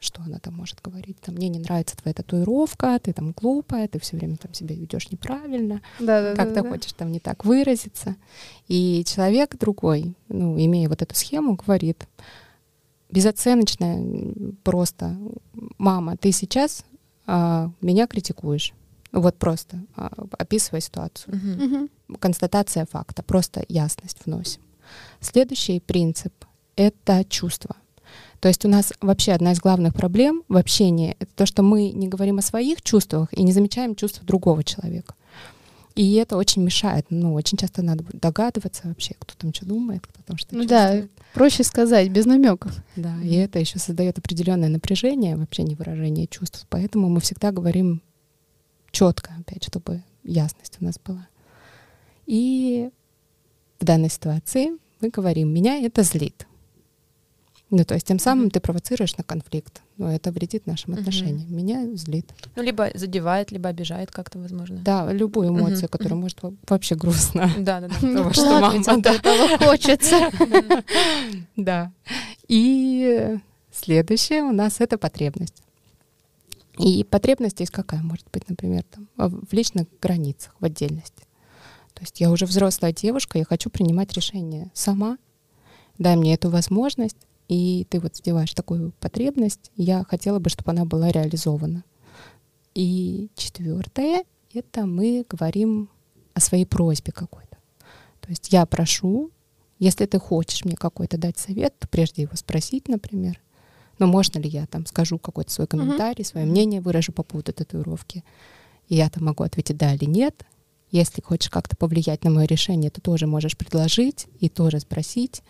что 0.01 0.23
она 0.23 0.39
там 0.39 0.55
может 0.55 0.81
говорить? 0.83 1.19
Там, 1.21 1.35
мне 1.35 1.49
не 1.49 1.59
нравится 1.59 1.97
твоя 1.97 2.15
татуировка, 2.15 2.99
ты 3.03 3.13
там 3.13 3.33
глупая, 3.33 3.89
ты 3.89 3.99
все 3.99 4.17
время 4.17 4.37
там 4.37 4.55
себя 4.55 4.75
ведешь 4.75 5.11
неправильно, 5.11 5.81
да, 5.99 6.23
да, 6.23 6.35
как 6.37 6.49
да, 6.49 6.55
ты 6.55 6.63
да. 6.63 6.69
хочешь 6.69 6.93
там 6.93 7.11
не 7.11 7.21
так 7.21 7.45
выразиться. 7.45 8.17
И 8.69 9.03
человек 9.07 9.57
другой, 9.57 10.15
ну, 10.29 10.57
имея 10.59 10.89
вот 10.89 11.03
эту 11.03 11.15
схему, 11.15 11.55
говорит, 11.57 12.07
безоценочная 13.11 14.35
просто. 14.63 15.17
Мама, 15.79 16.17
ты 16.17 16.33
сейчас 16.33 16.85
а, 17.27 17.71
меня 17.81 18.07
критикуешь. 18.07 18.73
Вот 19.13 19.37
просто 19.37 19.81
а, 19.97 20.11
описывая 20.39 20.81
ситуацию. 20.81 21.35
Угу. 21.35 22.17
Констатация 22.19 22.87
факта, 22.87 23.23
просто 23.23 23.65
ясность 23.69 24.19
вносим. 24.25 24.61
Следующий 25.21 25.81
принцип— 25.81 26.33
это 26.77 27.25
чувство. 27.25 27.77
То 28.41 28.49
есть 28.49 28.65
у 28.65 28.69
нас 28.69 28.93
вообще 29.01 29.33
одна 29.33 29.53
из 29.53 29.61
главных 29.61 29.95
проблем 29.95 30.45
в 30.49 30.57
общении— 30.57 31.17
это 31.19 31.31
то, 31.35 31.47
что 31.47 31.63
мы 31.63 31.91
не 31.91 32.09
говорим 32.09 32.39
о 32.39 32.43
своих 32.43 32.83
чувствах 32.83 33.33
и 33.33 33.43
не 33.43 33.53
замечаем 33.53 33.95
чувства 33.95 34.25
другого 34.25 34.63
человека. 34.63 35.15
И 35.99 36.15
это 36.15 36.37
очень 36.37 36.63
мешает. 36.63 37.07
Ну, 37.11 37.35
очень 37.35 37.59
часто 37.59 37.83
надо 37.83 38.05
догадываться 38.13 38.87
вообще, 38.87 39.17
кто 39.19 39.35
там 39.37 39.53
что 39.53 39.67
думает, 39.67 40.07
кто 40.07 40.23
там 40.23 40.39
что 40.39 40.55
ну, 40.55 40.63
чувствует. 40.63 41.03
Да, 41.03 41.23
проще 41.35 41.65
сказать, 41.65 42.09
без 42.11 42.25
намеков. 42.25 42.73
Да, 42.95 43.17
и 43.21 43.35
это 43.35 43.59
еще 43.59 43.81
создает 43.81 44.17
определенное 44.17 44.69
напряжение, 44.69 45.35
вообще 45.35 45.65
не 45.65 45.75
выражение 45.75 46.29
чувств. 46.29 46.67
Поэтому 46.71 47.09
мы 47.09 47.19
всегда 47.21 47.51
говорим 47.51 48.01
четко, 48.93 49.33
опять, 49.41 49.65
чтобы 49.65 50.05
ясность 50.23 50.77
у 50.81 50.85
нас 50.85 51.01
была. 51.05 51.27
И 52.27 52.91
в 53.81 53.85
данной 53.85 54.09
ситуации 54.09 54.71
мы 55.01 55.09
говорим, 55.09 55.53
меня 55.53 55.79
это 55.79 56.05
злит. 56.05 56.47
Ну, 57.71 57.85
то 57.85 57.95
есть 57.95 58.07
тем 58.07 58.19
самым 58.19 58.47
mm-hmm. 58.47 58.51
ты 58.51 58.61
провоцируешь 58.61 59.17
на 59.19 59.25
конфликт. 59.25 59.83
Но 59.99 60.11
это 60.11 60.31
вредит 60.31 60.67
нашим 60.67 60.95
mm-hmm. 60.95 60.99
отношениям. 61.01 61.55
Меня 61.55 61.87
злит. 61.97 62.33
Ну, 62.57 62.63
либо 62.63 62.89
задевает, 62.95 63.53
либо 63.53 63.69
обижает 63.69 64.11
как-то, 64.11 64.39
возможно. 64.39 64.79
Да, 64.79 65.13
любую 65.13 65.51
эмоцию, 65.51 65.83
mm-hmm. 65.85 65.89
которая 65.89 66.15
mm-hmm. 66.15 66.23
может 66.23 66.39
вообще 66.69 66.95
грустно. 66.95 67.51
Да, 67.59 67.81
да, 67.81 67.89
да. 67.89 68.15
Того, 68.15 68.33
что 68.33 68.61
мама, 68.61 68.79
этого 68.79 69.59
хочется. 69.59 70.31
Да. 71.57 71.93
И 72.47 73.37
следующее 73.71 74.43
у 74.43 74.53
нас 74.53 74.81
это 74.81 74.97
потребность. 74.97 75.63
И 76.79 77.05
потребность 77.05 77.57
здесь 77.57 77.71
какая 77.71 78.01
может 78.01 78.27
быть, 78.33 78.49
например, 78.49 78.85
там, 78.85 79.09
в 79.17 79.53
личных 79.53 79.87
границах, 80.01 80.55
в 80.61 80.65
отдельности. 80.65 81.27
То 81.93 82.03
есть 82.03 82.21
я 82.21 82.31
уже 82.31 82.47
взрослая 82.47 82.93
девушка, 82.93 83.39
я 83.39 83.45
хочу 83.45 83.69
принимать 83.71 84.13
решения 84.13 84.71
сама. 84.73 85.19
Дай 85.99 86.15
мне 86.15 86.35
эту 86.35 86.49
возможность, 86.49 87.17
и 87.49 87.87
ты 87.89 87.99
вот 87.99 88.17
задеваешь 88.17 88.53
такую 88.53 88.93
потребность, 89.01 89.71
я 89.75 90.05
хотела 90.05 90.39
бы, 90.39 90.51
чтобы 90.51 90.71
она 90.71 90.85
была 90.85 91.11
реализована. 91.11 91.83
И 92.75 93.31
четвертое— 93.35 94.25
это 94.55 94.87
мы 94.87 95.25
говорим 95.29 95.89
о 96.35 96.41
своей 96.41 96.67
просьбе 96.67 97.13
какой-то. 97.13 97.57
То 98.21 98.29
есть 98.29 98.53
я 98.53 98.67
прошу, 98.67 99.31
если 99.79 100.05
ты 100.05 100.19
хочешь 100.19 100.65
мне 100.65 100.77
какой-то 100.77 101.17
дать 101.17 101.39
совет, 101.39 101.77
то 101.79 101.89
прежде 101.89 102.23
его 102.23 102.37
спросить, 102.37 102.89
например, 102.89 103.41
но 103.99 104.07
можно 104.07 104.39
ли 104.39 104.49
я 104.49 104.67
там 104.67 104.87
скажу 104.87 105.19
какой-то 105.19 105.51
свой 105.51 105.67
комментарий, 105.67 106.25
свое 106.25 106.47
мнение 106.47 106.81
выражу 106.81 107.13
по 107.13 107.23
поводу 107.23 107.53
татуировки, 107.53 108.25
и 108.89 108.97
я 108.97 109.09
там 109.09 109.25
могу 109.25 109.43
ответить 109.43 109.77
да 109.77 109.95
или 109.95 110.05
нет. 110.05 110.45
Если 110.91 111.21
хочешь 111.21 111.51
как-то 111.51 111.77
повлиять 111.77 112.25
на 112.25 112.31
мое 112.31 112.47
решение, 112.47 112.91
ты 112.91 113.01
тоже 113.01 113.27
можешь 113.27 113.57
предложить 113.57 114.27
и 114.41 114.49
тоже 114.49 114.81
спросить 114.81 115.43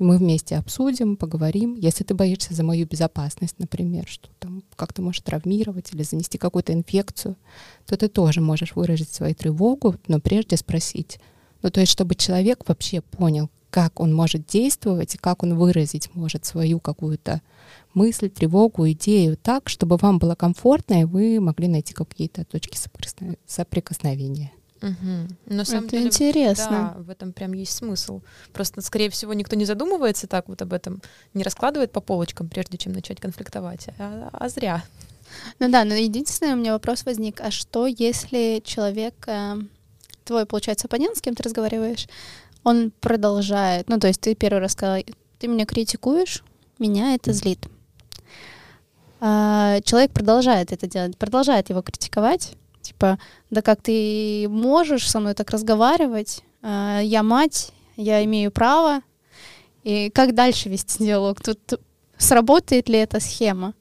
и 0.00 0.02
мы 0.02 0.16
вместе 0.16 0.56
обсудим, 0.56 1.16
поговорим. 1.16 1.74
Если 1.74 2.04
ты 2.04 2.14
боишься 2.14 2.54
за 2.54 2.64
мою 2.64 2.86
безопасность, 2.86 3.58
например, 3.58 4.06
что 4.08 4.28
там 4.38 4.64
как-то 4.74 5.02
можешь 5.02 5.20
травмировать 5.20 5.92
или 5.92 6.02
занести 6.02 6.38
какую-то 6.38 6.72
инфекцию, 6.72 7.36
то 7.86 7.96
ты 7.96 8.08
тоже 8.08 8.40
можешь 8.40 8.74
выразить 8.74 9.12
свою 9.12 9.34
тревогу, 9.34 9.96
но 10.08 10.18
прежде 10.18 10.56
спросить. 10.56 11.20
Ну, 11.62 11.70
то 11.70 11.80
есть, 11.80 11.92
чтобы 11.92 12.14
человек 12.14 12.66
вообще 12.66 13.02
понял, 13.02 13.50
как 13.68 14.00
он 14.00 14.14
может 14.14 14.46
действовать 14.46 15.14
и 15.14 15.18
как 15.18 15.42
он 15.42 15.56
выразить 15.56 16.14
может 16.14 16.44
свою 16.44 16.80
какую-то 16.80 17.42
мысль, 17.94 18.30
тревогу, 18.30 18.90
идею 18.90 19.36
так, 19.36 19.68
чтобы 19.68 19.96
вам 19.96 20.18
было 20.18 20.34
комфортно, 20.34 21.02
и 21.02 21.04
вы 21.04 21.40
могли 21.40 21.68
найти 21.68 21.92
какие-то 21.92 22.44
точки 22.44 22.78
соприкосновения. 23.46 24.52
Угу. 24.82 25.54
На 25.54 25.64
самом 25.64 25.84
Это 25.84 25.96
деле, 25.96 26.06
интересно. 26.06 26.94
Да, 26.96 27.02
в 27.02 27.10
этом 27.10 27.32
прям 27.32 27.52
есть 27.52 27.72
смысл. 27.72 28.22
Просто, 28.52 28.80
скорее 28.80 29.10
всего, 29.10 29.34
никто 29.34 29.56
не 29.56 29.64
задумывается 29.64 30.26
так 30.26 30.48
вот 30.48 30.62
об 30.62 30.72
этом, 30.72 31.02
не 31.34 31.42
раскладывает 31.42 31.92
по 31.92 32.00
полочкам, 32.00 32.48
прежде 32.48 32.78
чем 32.78 32.92
начать 32.92 33.20
конфликтовать, 33.20 33.88
а, 33.98 34.30
а 34.32 34.48
зря. 34.48 34.82
Ну 35.58 35.70
да, 35.70 35.84
но 35.84 35.94
единственный 35.94 36.54
у 36.54 36.56
меня 36.56 36.72
вопрос 36.72 37.04
возник, 37.04 37.40
а 37.40 37.50
что 37.50 37.86
если 37.86 38.62
человек, 38.64 39.14
э, 39.26 39.56
твой, 40.24 40.46
получается, 40.46 40.86
оппонент, 40.86 41.16
с 41.16 41.20
кем 41.20 41.34
ты 41.34 41.42
разговариваешь, 41.42 42.08
он 42.64 42.90
продолжает, 43.00 43.88
ну 43.88 43.98
то 43.98 44.08
есть 44.08 44.20
ты 44.20 44.34
первый 44.34 44.60
раз 44.60 44.72
сказал, 44.72 45.02
ты 45.38 45.46
меня 45.46 45.66
критикуешь, 45.66 46.42
меня 46.78 47.14
это 47.14 47.32
злит. 47.32 47.66
А, 49.20 49.80
человек 49.82 50.12
продолжает 50.12 50.72
это 50.72 50.86
делать, 50.86 51.16
продолжает 51.16 51.68
его 51.68 51.82
критиковать, 51.82 52.54
Типа, 52.82 53.18
да 53.50 53.62
как 53.62 53.82
ты 53.82 54.46
можешь 54.48 55.08
со 55.08 55.20
мной 55.20 55.34
так 55.34 55.50
разговаривать? 55.50 56.42
А, 56.62 57.00
я 57.00 57.22
мать, 57.22 57.72
я 57.96 58.24
имею 58.24 58.50
право. 58.50 59.00
И 59.82 60.10
как 60.10 60.34
дальше 60.34 60.68
вести 60.68 61.04
диалог? 61.04 61.40
Тут 61.40 61.80
сработает 62.16 62.88
ли 62.88 62.98
эта 62.98 63.20
схема? 63.20 63.74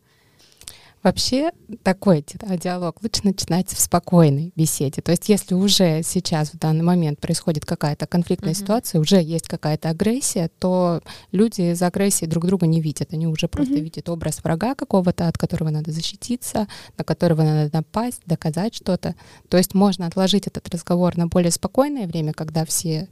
Вообще 1.01 1.51
такой 1.83 2.25
диалог 2.61 3.01
лучше 3.01 3.21
начинать 3.23 3.69
в 3.69 3.79
спокойной 3.79 4.51
беседе. 4.57 5.01
То 5.01 5.11
есть 5.11 5.29
если 5.29 5.55
уже 5.55 6.03
сейчас 6.03 6.49
в 6.49 6.57
данный 6.57 6.83
момент 6.83 7.19
происходит 7.19 7.65
какая-то 7.65 8.05
конфликтная 8.05 8.51
mm-hmm. 8.51 8.57
ситуация, 8.57 8.99
уже 8.99 9.21
есть 9.21 9.47
какая-то 9.47 9.89
агрессия, 9.89 10.49
то 10.59 11.01
люди 11.31 11.73
за 11.73 11.87
агрессией 11.87 12.29
друг 12.29 12.45
друга 12.45 12.67
не 12.67 12.81
видят. 12.81 13.13
Они 13.13 13.27
уже 13.27 13.47
просто 13.47 13.75
mm-hmm. 13.75 13.79
видят 13.79 14.09
образ 14.09 14.43
врага 14.43 14.75
какого-то, 14.75 15.29
от 15.29 15.37
которого 15.37 15.69
надо 15.69 15.91
защититься, 15.91 16.67
на 16.97 17.05
которого 17.05 17.43
надо 17.43 17.69
напасть, 17.71 18.21
доказать 18.25 18.75
что-то. 18.75 19.15
То 19.47 19.55
есть 19.55 19.73
можно 19.73 20.05
отложить 20.05 20.47
этот 20.47 20.67
разговор 20.67 21.15
на 21.15 21.27
более 21.27 21.51
спокойное 21.51 22.07
время, 22.07 22.33
когда 22.33 22.65
все 22.65 23.07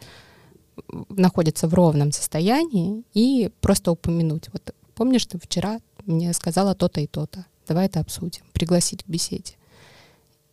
находятся 1.10 1.70
в 1.70 1.74
ровном 1.74 2.12
состоянии, 2.12 3.04
и 3.14 3.50
просто 3.62 3.92
упомянуть. 3.94 4.50
Вот 4.52 4.76
помнишь, 4.94 5.26
ты 5.26 5.40
вчера 5.40 5.80
мне 6.06 6.34
сказала 6.34 6.76
то-то 6.76 7.00
и 7.00 7.08
то-то 7.08 7.46
давай 7.68 7.86
это 7.86 8.00
обсудим, 8.00 8.44
пригласить 8.54 9.04
к 9.04 9.08
беседе. 9.08 9.54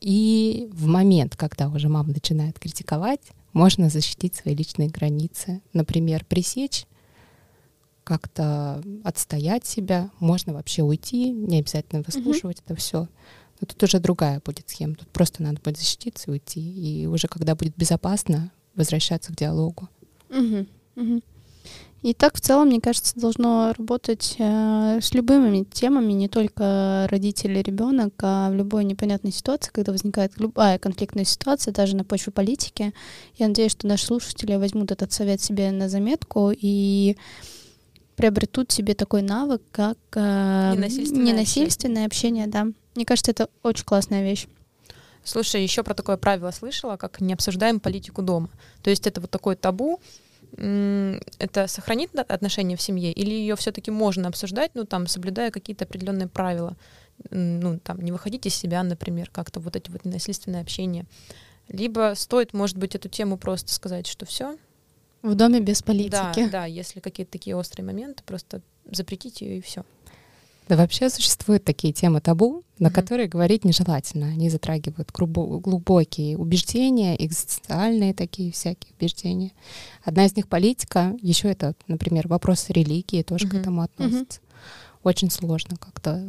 И 0.01 0.69
в 0.73 0.87
момент, 0.87 1.37
когда 1.37 1.69
уже 1.69 1.89
мама 1.89 2.13
начинает 2.13 2.59
критиковать, 2.59 3.21
можно 3.53 3.89
защитить 3.89 4.35
свои 4.35 4.55
личные 4.55 4.89
границы. 4.89 5.63
Например, 5.73 6.25
пресечь, 6.25 6.87
как-то 8.03 8.83
отстоять 9.03 9.65
себя, 9.65 10.11
можно 10.19 10.53
вообще 10.53 10.83
уйти, 10.83 11.31
не 11.31 11.61
обязательно 11.61 12.03
выслушивать 12.03 12.59
mm-hmm. 12.59 12.65
это 12.67 12.77
все. 12.77 13.09
Но 13.61 13.67
тут 13.67 13.83
уже 13.83 13.99
другая 13.99 14.43
будет 14.45 14.69
схема. 14.69 14.95
Тут 14.95 15.09
просто 15.09 15.43
надо 15.43 15.61
будет 15.63 15.79
защититься 15.79 16.25
и 16.27 16.33
уйти. 16.33 16.61
И 16.61 17.07
уже 17.07 17.29
когда 17.29 17.55
будет 17.55 17.77
безопасно, 17.77 18.53
возвращаться 18.75 19.33
к 19.33 19.37
диалогу. 19.37 19.89
Mm-hmm. 20.29 20.69
Mm-hmm. 20.97 21.25
И 22.05 22.13
так 22.13 22.37
в 22.37 22.41
целом, 22.43 22.69
мне 22.69 22.83
кажется, 22.83 23.19
должно 23.19 23.73
работать 23.79 24.37
э, 24.39 24.99
с 25.01 25.15
любыми 25.15 25.65
темами, 25.65 26.13
не 26.13 26.29
только 26.29 27.07
родители, 27.11 27.61
ребенок, 27.61 28.13
а 28.21 28.51
в 28.51 28.55
любой 28.55 28.85
непонятной 28.85 29.33
ситуации, 29.33 29.71
когда 29.73 29.91
возникает 29.91 30.33
любая 30.37 30.79
конфликтная 30.79 31.25
ситуация, 31.25 31.73
даже 31.73 31.97
на 31.97 32.05
почве 32.05 32.31
политики. 32.31 32.93
Я 33.37 33.49
надеюсь, 33.49 33.73
что 33.73 33.87
наши 33.87 34.05
слушатели 34.05 34.55
возьмут 34.57 34.93
этот 34.93 35.15
совет 35.15 35.41
себе 35.41 35.71
на 35.71 35.89
заметку 35.89 36.53
и 36.55 37.17
приобретут 38.17 38.71
себе 38.71 38.93
такой 38.95 39.23
навык, 39.23 39.63
как 39.73 39.97
э, 40.13 40.75
ненасильственное, 40.75 41.25
ненасильственное 41.25 42.05
общение. 42.05 42.45
общение, 42.45 42.67
да. 42.69 42.79
Мне 42.97 43.07
кажется, 43.07 43.31
это 43.31 43.49
очень 43.63 43.87
классная 43.87 44.23
вещь. 44.23 44.47
Слушай, 45.25 45.63
еще 45.63 45.83
про 45.83 45.95
такое 45.95 46.19
правило 46.19 46.51
слышала, 46.51 46.99
как 46.99 47.23
не 47.23 47.33
обсуждаем 47.33 47.81
политику 47.81 48.21
дома. 48.21 48.51
То 48.83 48.91
есть 48.91 49.07
это 49.07 49.23
вот 49.23 49.31
такое 49.31 49.57
табу, 49.57 50.01
это 50.57 51.67
сохранит 51.67 52.15
отношения 52.17 52.77
в 52.77 52.83
семье, 52.83 53.13
или 53.13 53.31
ее 53.31 53.57
все-таки 53.57 53.91
можно 53.91 54.29
обсуждать, 54.29 54.73
ну, 54.75 54.85
там, 54.85 55.07
соблюдая 55.07 55.51
какие-то 55.51 55.85
определенные 55.85 56.29
правила, 56.29 56.77
ну, 57.31 57.79
там, 57.79 58.01
не 58.01 58.13
выходить 58.13 58.47
из 58.47 58.55
себя, 58.55 58.83
например, 58.83 59.31
как-то 59.31 59.61
вот 59.61 59.77
эти 59.77 59.91
вот 59.91 60.05
ненасильственные 60.05 60.63
общения. 60.63 61.07
Либо 61.69 62.13
стоит, 62.15 62.53
может 62.53 62.77
быть, 62.77 62.95
эту 62.95 63.09
тему 63.09 63.39
просто 63.39 63.73
сказать, 63.73 64.07
что 64.07 64.27
все. 64.27 64.59
В 65.23 65.35
доме 65.35 65.61
без 65.61 65.83
политики. 65.83 66.11
Да, 66.45 66.49
да, 66.51 66.65
если 66.67 67.01
какие-то 67.01 67.33
такие 67.33 67.57
острые 67.57 67.87
моменты, 67.87 68.23
просто 68.25 68.61
запретить 68.91 69.41
ее 69.41 69.59
и 69.59 69.61
все. 69.63 69.85
Да 70.69 70.77
вообще 70.77 71.11
существуют 71.11 71.65
такие 71.65 71.93
темы 71.93 72.21
табу, 72.21 72.65
на 72.79 72.89
mm-hmm. 72.89 72.93
которые 72.93 73.29
говорить 73.29 73.65
нежелательно. 73.65 74.29
Они 74.29 74.49
затрагивают 74.49 75.11
глубокие 75.13 76.39
убеждения, 76.39 77.23
экзистенциальные 77.23 78.15
такие 78.15 78.51
всякие 78.51 78.95
убеждения. 78.99 79.53
Одна 80.03 80.25
из 80.25 80.35
них 80.37 80.49
политика, 80.49 81.15
еще 81.21 81.51
это, 81.51 81.75
например, 81.87 82.29
вопрос 82.29 82.71
религии 82.71 83.23
тоже 83.23 83.47
mm-hmm. 83.47 83.51
к 83.51 83.55
этому 83.55 83.83
относится. 83.83 84.41
Mm-hmm. 84.41 84.99
Очень 85.03 85.31
сложно 85.31 85.77
как-то 85.77 86.27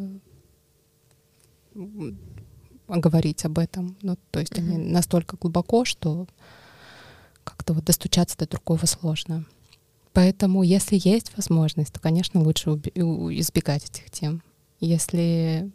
говорить 2.87 3.45
об 3.45 3.57
этом. 3.57 3.95
Ну, 4.01 4.17
то 4.31 4.39
есть 4.41 4.51
mm-hmm. 4.51 4.75
они 4.75 4.77
настолько 4.77 5.37
глубоко, 5.37 5.85
что 5.85 6.27
как-то 7.45 7.73
вот 7.73 7.85
достучаться 7.85 8.37
до 8.37 8.47
другого 8.47 8.85
сложно. 8.85 9.45
Поэтому, 10.15 10.63
если 10.63 10.97
есть 11.03 11.35
возможность, 11.35 11.91
то, 11.91 11.99
конечно, 11.99 12.41
лучше 12.41 12.69
избегать 12.69 13.83
этих 13.83 14.09
тем. 14.09 14.41
Если 14.79 15.69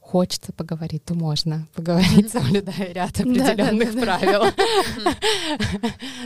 хочется 0.00 0.52
поговорить, 0.52 1.04
то 1.04 1.14
можно 1.14 1.68
поговорить, 1.74 2.28
соблюдая 2.28 2.92
ряд 2.92 3.20
определенных 3.20 3.92
правил. 3.92 4.52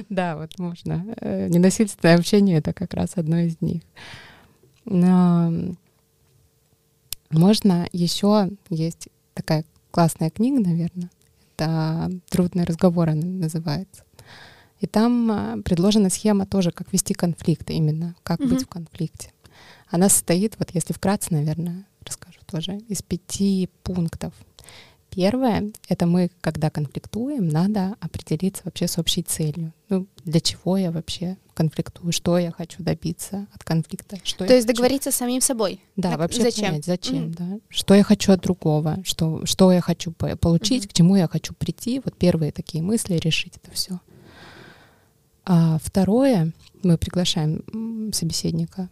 Да, 0.09 0.37
вот 0.37 0.59
можно. 0.59 1.05
Э, 1.21 1.49
ненасильственное 1.49 2.17
общение— 2.17 2.57
это 2.59 2.73
как 2.73 2.95
раз 2.95 3.13
одно 3.17 3.37
из 3.41 3.61
них. 3.61 3.83
Но 4.87 5.53
можно 7.31 7.87
еще 7.93 8.49
есть 8.71 9.09
такая 9.35 9.67
классная 9.91 10.31
книга, 10.31 10.59
наверное. 10.61 11.11
Это 11.55 12.11
«Трудные 12.31 12.65
разговоры» 12.65 13.13
называется. 13.15 14.05
И 14.83 14.87
там 14.89 15.31
а, 15.31 15.63
предложена 15.65 16.11
схема 16.11 16.45
тоже, 16.45 16.73
как 16.73 16.93
вести 16.93 17.15
конфликт 17.15 17.71
именно, 17.71 18.17
как 18.25 18.41
mm-hmm. 18.41 18.49
быть 18.49 18.65
в 18.65 18.67
конфликте. 18.67 19.33
Она 19.89 20.09
состоит, 20.09 20.57
вот 20.59 20.71
если 20.75 20.93
вкратце, 20.93 21.33
наверное, 21.33 21.87
расскажу 22.05 22.41
тоже, 22.47 22.79
из 22.89 23.01
пяти 23.01 23.71
пунктов. 23.85 24.35
Первое— 25.09 25.71
это 25.89 26.07
мы, 26.07 26.31
когда 26.41 26.69
конфликтуем, 26.69 27.47
надо 27.47 27.95
определиться 28.01 28.63
вообще 28.65 28.89
с 28.89 28.99
общей 28.99 29.23
целью. 29.23 29.73
Ну, 29.89 30.09
для 30.25 30.41
чего 30.41 30.77
я 30.77 30.91
вообще 30.91 31.37
конфликтую, 31.55 32.11
что 32.13 32.39
я 32.39 32.51
хочу 32.51 32.83
добиться 32.83 33.47
от 33.55 33.63
конфликта. 33.63 34.19
Что 34.25 34.47
То 34.47 34.55
есть 34.55 34.67
хочу. 34.67 34.77
договориться 34.79 35.13
с 35.13 35.17
самим 35.17 35.43
собой? 35.43 35.81
Да, 35.95 36.13
Так, 36.13 36.19
вообще 36.19 36.43
зачем? 36.43 36.67
понять, 36.71 36.87
зачем, 36.87 37.25
Мгм. 37.27 37.35
да. 37.35 37.59
Что 37.69 37.95
я 37.95 38.03
хочу 38.03 38.33
от 38.33 38.41
другого, 38.41 38.99
что, 39.05 39.47
что 39.47 39.71
я 39.71 39.81
хочу 39.81 40.11
по- 40.11 40.35
получить, 40.37 40.85
Мгм. 40.85 40.89
к 40.89 40.93
чему 40.95 41.17
я 41.17 41.29
хочу 41.29 41.55
прийти. 41.55 42.01
Вот 42.05 42.17
первые 42.17 42.51
такие 42.51 42.83
мысли, 42.83 43.15
решить 43.15 43.59
это 43.63 43.71
все. 43.71 44.01
А 45.45 45.79
второе, 45.83 46.53
мы 46.83 46.97
приглашаем 46.99 48.13
собеседника 48.13 48.89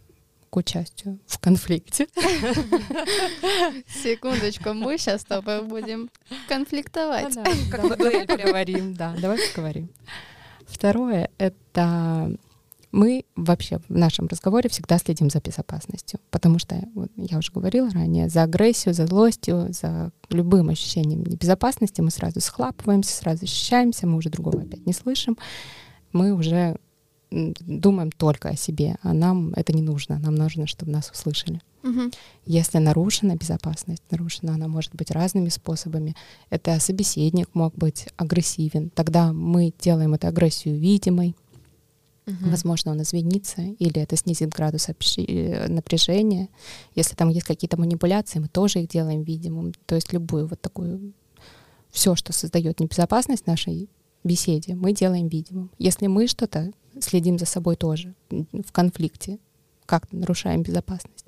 к 0.49 0.57
участию 0.57 1.17
в 1.27 1.39
конфликте. 1.39 2.07
Секундочку, 4.03 4.73
мы 4.73 4.97
сейчас 4.97 5.21
с 5.21 5.25
тобой 5.25 5.63
будем 5.63 6.09
конфликтовать. 6.49 7.35
Как 7.71 7.83
на 7.83 7.95
дуэль 7.95 8.25
прям. 8.27 8.39
поговорим, 8.39 8.93
да, 8.93 9.15
давай 9.19 9.39
поговорим. 9.53 9.89
Второе— 10.67 11.29
это 11.37 12.35
мы 12.91 13.23
вообще 13.37 13.79
в 13.87 13.89
нашем 13.89 14.27
разговоре 14.27 14.69
всегда 14.69 14.97
следим 14.97 15.29
за 15.29 15.39
безопасностью, 15.39 16.19
потому 16.29 16.59
что, 16.59 16.75
вот, 16.93 17.09
я 17.15 17.37
уже 17.37 17.51
говорила 17.53 17.89
ранее, 17.89 18.27
за 18.27 18.43
агрессию, 18.43 18.93
за 18.93 19.07
злостью, 19.07 19.67
за 19.71 20.11
любым 20.29 20.69
ощущением 20.69 21.23
небезопасности 21.23 22.01
мы 22.01 22.11
сразу 22.11 22.41
схлапываемся, 22.41 23.15
сразу 23.15 23.45
ощущаемся, 23.45 24.07
мы 24.07 24.17
уже 24.17 24.29
другого 24.29 24.61
опять 24.61 24.85
не 24.85 24.93
слышим, 24.93 25.37
мы 26.13 26.33
уже 26.33 26.77
думаем 27.31 28.11
только 28.11 28.49
о 28.49 28.55
себе, 28.55 28.97
а 29.01 29.13
нам 29.13 29.53
это 29.55 29.73
не 29.73 29.81
нужно, 29.81 30.19
нам 30.19 30.35
нужно, 30.35 30.67
чтобы 30.67 30.91
нас 30.91 31.09
услышали. 31.11 31.61
Мгм. 31.83 32.11
Если 32.45 32.77
нарушена 32.77 33.35
безопасность, 33.35 34.03
нарушена 34.11 34.53
она 34.53 34.67
может 34.67 34.93
быть 34.93 35.11
разными 35.11 35.49
способами. 35.49 36.15
Это 36.49 36.79
собеседник 36.79 37.49
мог 37.53 37.73
быть 37.75 38.07
агрессивен. 38.17 38.89
Тогда 38.89 39.33
мы 39.33 39.73
делаем 39.79 40.13
эту 40.13 40.27
агрессию 40.27 40.77
видимой. 40.77 41.35
Мгм. 42.27 42.51
Возможно, 42.51 42.91
он 42.91 43.01
извинится, 43.01 43.61
или 43.61 43.99
это 43.99 44.15
снизит 44.15 44.49
градус 44.49 44.89
общи- 44.89 45.25
э, 45.25 45.67
напряжения. 45.67 46.49
Если 46.93 47.15
там 47.15 47.29
есть 47.29 47.47
какие-то 47.47 47.79
манипуляции, 47.79 48.39
мы 48.39 48.47
тоже 48.47 48.81
их 48.81 48.89
делаем 48.89 49.23
видимым. 49.23 49.73
То 49.87 49.95
есть 49.95 50.13
любую 50.13 50.47
вот 50.47 50.61
такую 50.61 51.13
все, 51.89 52.15
что 52.15 52.31
создает 52.31 52.79
небезопасность 52.79 53.47
нашей 53.47 53.89
беседе, 54.23 54.75
мы 54.75 54.93
делаем 54.93 55.27
видимым. 55.27 55.71
Если 55.77 56.07
мы 56.07 56.27
что-то 56.27 56.71
следим 56.99 57.39
за 57.39 57.45
собой 57.45 57.75
тоже 57.75 58.13
в 58.29 58.71
конфликте, 58.71 59.39
как-то 59.85 60.15
нарушаем 60.15 60.63
безопасность, 60.63 61.25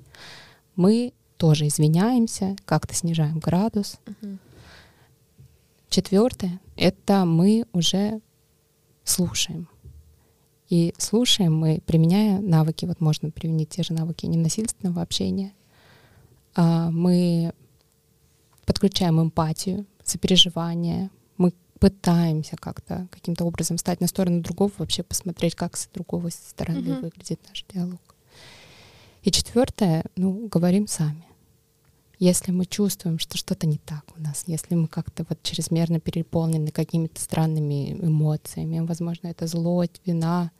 мы 0.76 1.12
тоже 1.36 1.66
извиняемся, 1.66 2.56
как-то 2.64 2.94
снижаем 2.94 3.38
градус. 3.38 3.98
Мгм. 4.06 4.38
Четвертое— 5.88 6.60
это 6.76 7.24
мы 7.24 7.66
уже 7.72 8.20
слушаем. 9.04 9.68
И 10.68 10.94
слушаем 10.98 11.54
мы, 11.54 11.80
применяя 11.86 12.40
навыки, 12.40 12.84
вот 12.86 13.00
можно 13.00 13.30
применить 13.30 13.68
те 13.68 13.82
же 13.82 13.92
навыки 13.92 14.26
ненасильственного 14.26 15.02
общения. 15.02 15.52
А, 16.54 16.90
Мы 16.90 17.52
подключаем 18.64 19.20
эмпатию, 19.20 19.86
сопереживание, 20.02 21.10
пытаемся 21.78 22.56
как-то 22.56 23.08
каким-то 23.10 23.44
образом 23.44 23.78
стать 23.78 24.00
на 24.00 24.06
сторону 24.06 24.40
другого, 24.40 24.72
вообще 24.78 25.02
посмотреть, 25.02 25.54
как 25.54 25.76
с 25.76 25.88
другого 25.88 26.30
стороны 26.30 26.80
Мгм. 26.80 27.00
выглядит 27.02 27.40
наш 27.48 27.64
диалог. 27.68 28.00
И 29.22 29.30
четвертое, 29.30 30.04
ну, 30.16 30.48
говорим 30.48 30.86
сами. 30.86 31.24
Если 32.18 32.52
мы 32.52 32.64
чувствуем, 32.64 33.18
что 33.18 33.36
что-то 33.36 33.66
не 33.66 33.78
так 33.78 34.04
у 34.16 34.22
нас, 34.22 34.44
если 34.46 34.74
мы 34.76 34.86
как-то 34.86 35.26
вот 35.28 35.42
чрезмерно 35.42 35.98
переполнены 35.98 36.70
какими-то 36.70 37.20
странными 37.20 37.92
эмоциями, 37.92 38.78
возможно, 38.80 39.28
это 39.28 39.46
злость, 39.46 40.00
вина, 40.06 40.52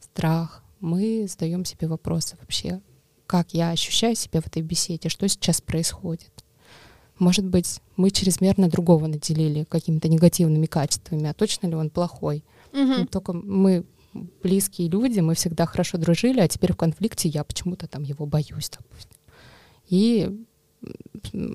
страх, 0.00 0.62
мы 0.80 1.26
задаем 1.28 1.64
себе 1.64 1.88
вопросы 1.88 2.36
вообще, 2.40 2.80
как 3.26 3.54
я 3.54 3.70
ощущаю 3.70 4.14
себя 4.16 4.40
в 4.40 4.46
этой 4.46 4.62
беседе, 4.62 5.08
что 5.08 5.28
сейчас 5.28 5.60
происходит. 5.60 6.44
Может 7.18 7.46
быть, 7.46 7.80
мы 7.96 8.10
чрезмерно 8.10 8.68
другого 8.68 9.06
наделили 9.06 9.64
какими-то 9.64 10.08
негативными 10.08 10.66
качествами, 10.66 11.28
а 11.28 11.34
точно 11.34 11.66
ли 11.66 11.74
он 11.74 11.90
плохой? 11.90 12.44
Ну, 12.72 13.06
Только 13.06 13.32
мы 13.32 13.84
близкие 14.42 14.88
люди, 14.88 15.20
мы 15.20 15.34
всегда 15.34 15.66
хорошо 15.66 15.98
дружили, 15.98 16.40
а 16.40 16.48
теперь 16.48 16.72
в 16.72 16.76
конфликте 16.76 17.28
я 17.28 17.44
почему-то 17.44 17.86
там 17.86 18.02
его 18.02 18.26
боюсь, 18.26 18.70
допустим. 18.70 19.16
И 19.88 20.30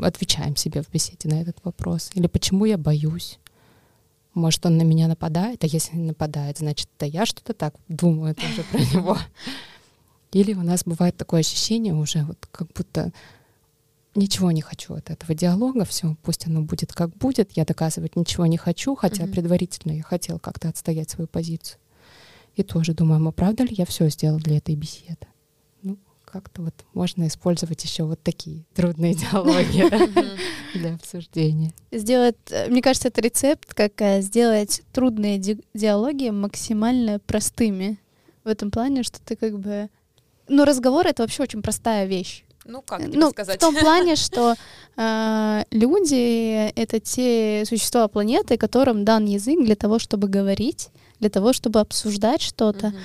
отвечаем 0.01 0.55
себе 0.55 0.81
в 0.81 0.89
беседе 0.89 1.29
на 1.29 1.41
этот 1.41 1.57
вопрос. 1.63 2.11
Или 2.13 2.27
почему 2.27 2.65
я 2.65 2.77
боюсь? 2.77 3.39
Может, 4.33 4.65
он 4.65 4.77
на 4.77 4.83
меня 4.83 5.07
нападает, 5.07 5.63
а 5.63 5.67
если 5.67 5.97
не 5.97 6.07
нападает, 6.07 6.59
значит, 6.59 6.87
это 6.97 7.05
я 7.05 7.25
что-то 7.25 7.53
так 7.53 7.75
думаю 7.87 8.35
тоже 8.35 8.63
про 8.71 8.79
него. 8.93 9.17
Или 10.31 10.53
у 10.53 10.63
нас 10.63 10.83
бывает 10.85 11.17
такое 11.17 11.41
ощущение 11.41 11.93
уже, 11.93 12.23
вот 12.23 12.47
как 12.51 12.71
будто 12.73 13.11
ничего 14.15 14.51
не 14.51 14.61
хочу 14.61 14.93
от 14.93 15.09
этого 15.09 15.33
диалога, 15.33 15.85
все, 15.85 16.15
пусть 16.23 16.47
оно 16.47 16.61
будет 16.61 16.93
как 16.93 17.15
будет, 17.17 17.51
я 17.53 17.65
доказывать 17.65 18.15
ничего 18.15 18.45
не 18.45 18.57
хочу, 18.57 18.95
хотя 18.95 19.23
Мгм. 19.23 19.31
предварительно 19.33 19.93
я 19.93 20.03
хотел 20.03 20.39
как-то 20.39 20.69
отстоять 20.69 21.09
свою 21.09 21.27
позицию. 21.27 21.79
И 22.55 22.63
тоже 22.63 22.93
думаем, 22.93 23.27
а 23.27 23.31
правда 23.31 23.63
ли 23.63 23.73
я 23.77 23.85
все 23.85 24.09
сделал 24.09 24.37
для 24.37 24.57
этой 24.57 24.75
беседы? 24.75 25.27
Ну, 25.83 25.97
как-то 26.25 26.61
вот 26.63 26.73
можно 26.93 27.25
использовать 27.27 27.81
еще 27.83 28.03
вот 28.03 28.21
такие 28.21 28.65
трудные 28.73 29.13
диалоги 29.15 29.89
для 30.77 30.95
обсуждения. 30.95 31.73
Сделать, 31.91 32.35
э, 32.49 32.69
мне 32.69 32.81
кажется, 32.81 33.07
это 33.07 33.21
рецепт, 33.21 33.73
как 33.73 34.01
э, 34.01 34.21
сделать 34.21 34.81
трудные 34.91 35.37
ди- 35.37 35.63
диалоги 35.73 36.29
максимально 36.29 37.19
простыми. 37.19 37.97
В 38.43 38.47
этом 38.49 38.71
плане, 38.71 39.03
что 39.03 39.21
ты 39.21 39.35
как 39.37 39.57
бы... 39.57 39.89
Ну, 40.49 40.65
разговор— 40.65 41.07
это 41.07 41.23
вообще 41.23 41.43
очень 41.43 41.61
простая 41.61 42.05
вещь. 42.05 42.43
Ну, 42.71 42.81
как 42.81 43.01
ну, 43.01 43.29
сказать? 43.31 43.57
в 43.57 43.59
том 43.59 43.75
плане, 43.75 44.15
что 44.15 44.55
э, 44.97 45.63
люди— 45.71 46.69
это 46.75 46.99
те 46.99 47.63
существа 47.67 48.07
планеты, 48.07 48.57
которым 48.57 49.03
дан 49.03 49.25
язык 49.25 49.63
для 49.63 49.75
того, 49.75 49.99
чтобы 49.99 50.27
говорить, 50.27 50.89
для 51.19 51.29
того, 51.29 51.53
чтобы 51.53 51.79
обсуждать 51.79 52.41
что-то. 52.41 52.87
Мгм. 52.87 52.97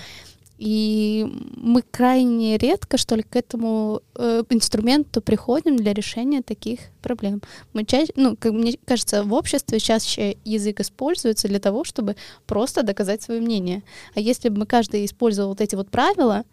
И 0.58 1.26
мы 1.56 1.82
крайне 1.82 2.56
редко, 2.56 2.96
что 2.96 3.14
ли, 3.14 3.22
к 3.22 3.36
этому 3.36 4.00
э, 4.14 4.42
инструменту 4.48 5.20
приходим 5.20 5.76
для 5.76 5.92
решения 5.92 6.42
таких 6.42 6.80
проблем. 7.02 7.42
Мы 7.74 7.84
чаще, 7.84 8.12
ну, 8.16 8.36
как 8.36 8.52
мне 8.52 8.78
кажется, 8.86 9.22
в 9.22 9.34
обществе 9.34 9.78
чаще 9.78 10.38
язык 10.44 10.80
используется 10.80 11.48
для 11.48 11.58
того, 11.58 11.84
чтобы 11.84 12.16
просто 12.46 12.82
доказать 12.82 13.22
свое 13.22 13.40
мнение. 13.42 13.82
А 14.14 14.20
если 14.20 14.48
бы 14.48 14.60
мы 14.60 14.66
каждый 14.66 15.04
использовал 15.04 15.50
вот 15.50 15.60
эти 15.60 15.74
вот 15.74 15.90
правила, 15.90 16.44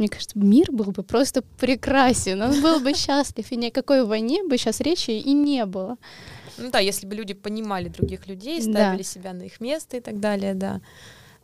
мне 0.00 0.08
кажется, 0.08 0.36
мир 0.38 0.72
был 0.72 0.86
бы 0.92 1.02
просто 1.04 1.42
прекрасен, 1.58 2.42
он 2.42 2.60
был 2.60 2.80
бы 2.80 2.94
счастлив, 2.94 3.46
и 3.52 3.56
никакой 3.56 4.04
войне 4.04 4.42
бы 4.42 4.58
сейчас 4.58 4.80
речи 4.80 5.10
и 5.12 5.32
не 5.32 5.64
было. 5.66 5.96
Ну 6.58 6.70
да, 6.70 6.78
если 6.80 7.06
бы 7.06 7.14
люди 7.14 7.34
понимали 7.34 7.88
других 7.88 8.26
людей, 8.26 8.56
Да. 8.64 8.72
ставили 8.72 9.02
себя 9.02 9.32
на 9.32 9.42
их 9.44 9.60
место 9.60 9.96
и 9.96 10.00
так 10.00 10.18
далее, 10.20 10.54
да. 10.54 10.80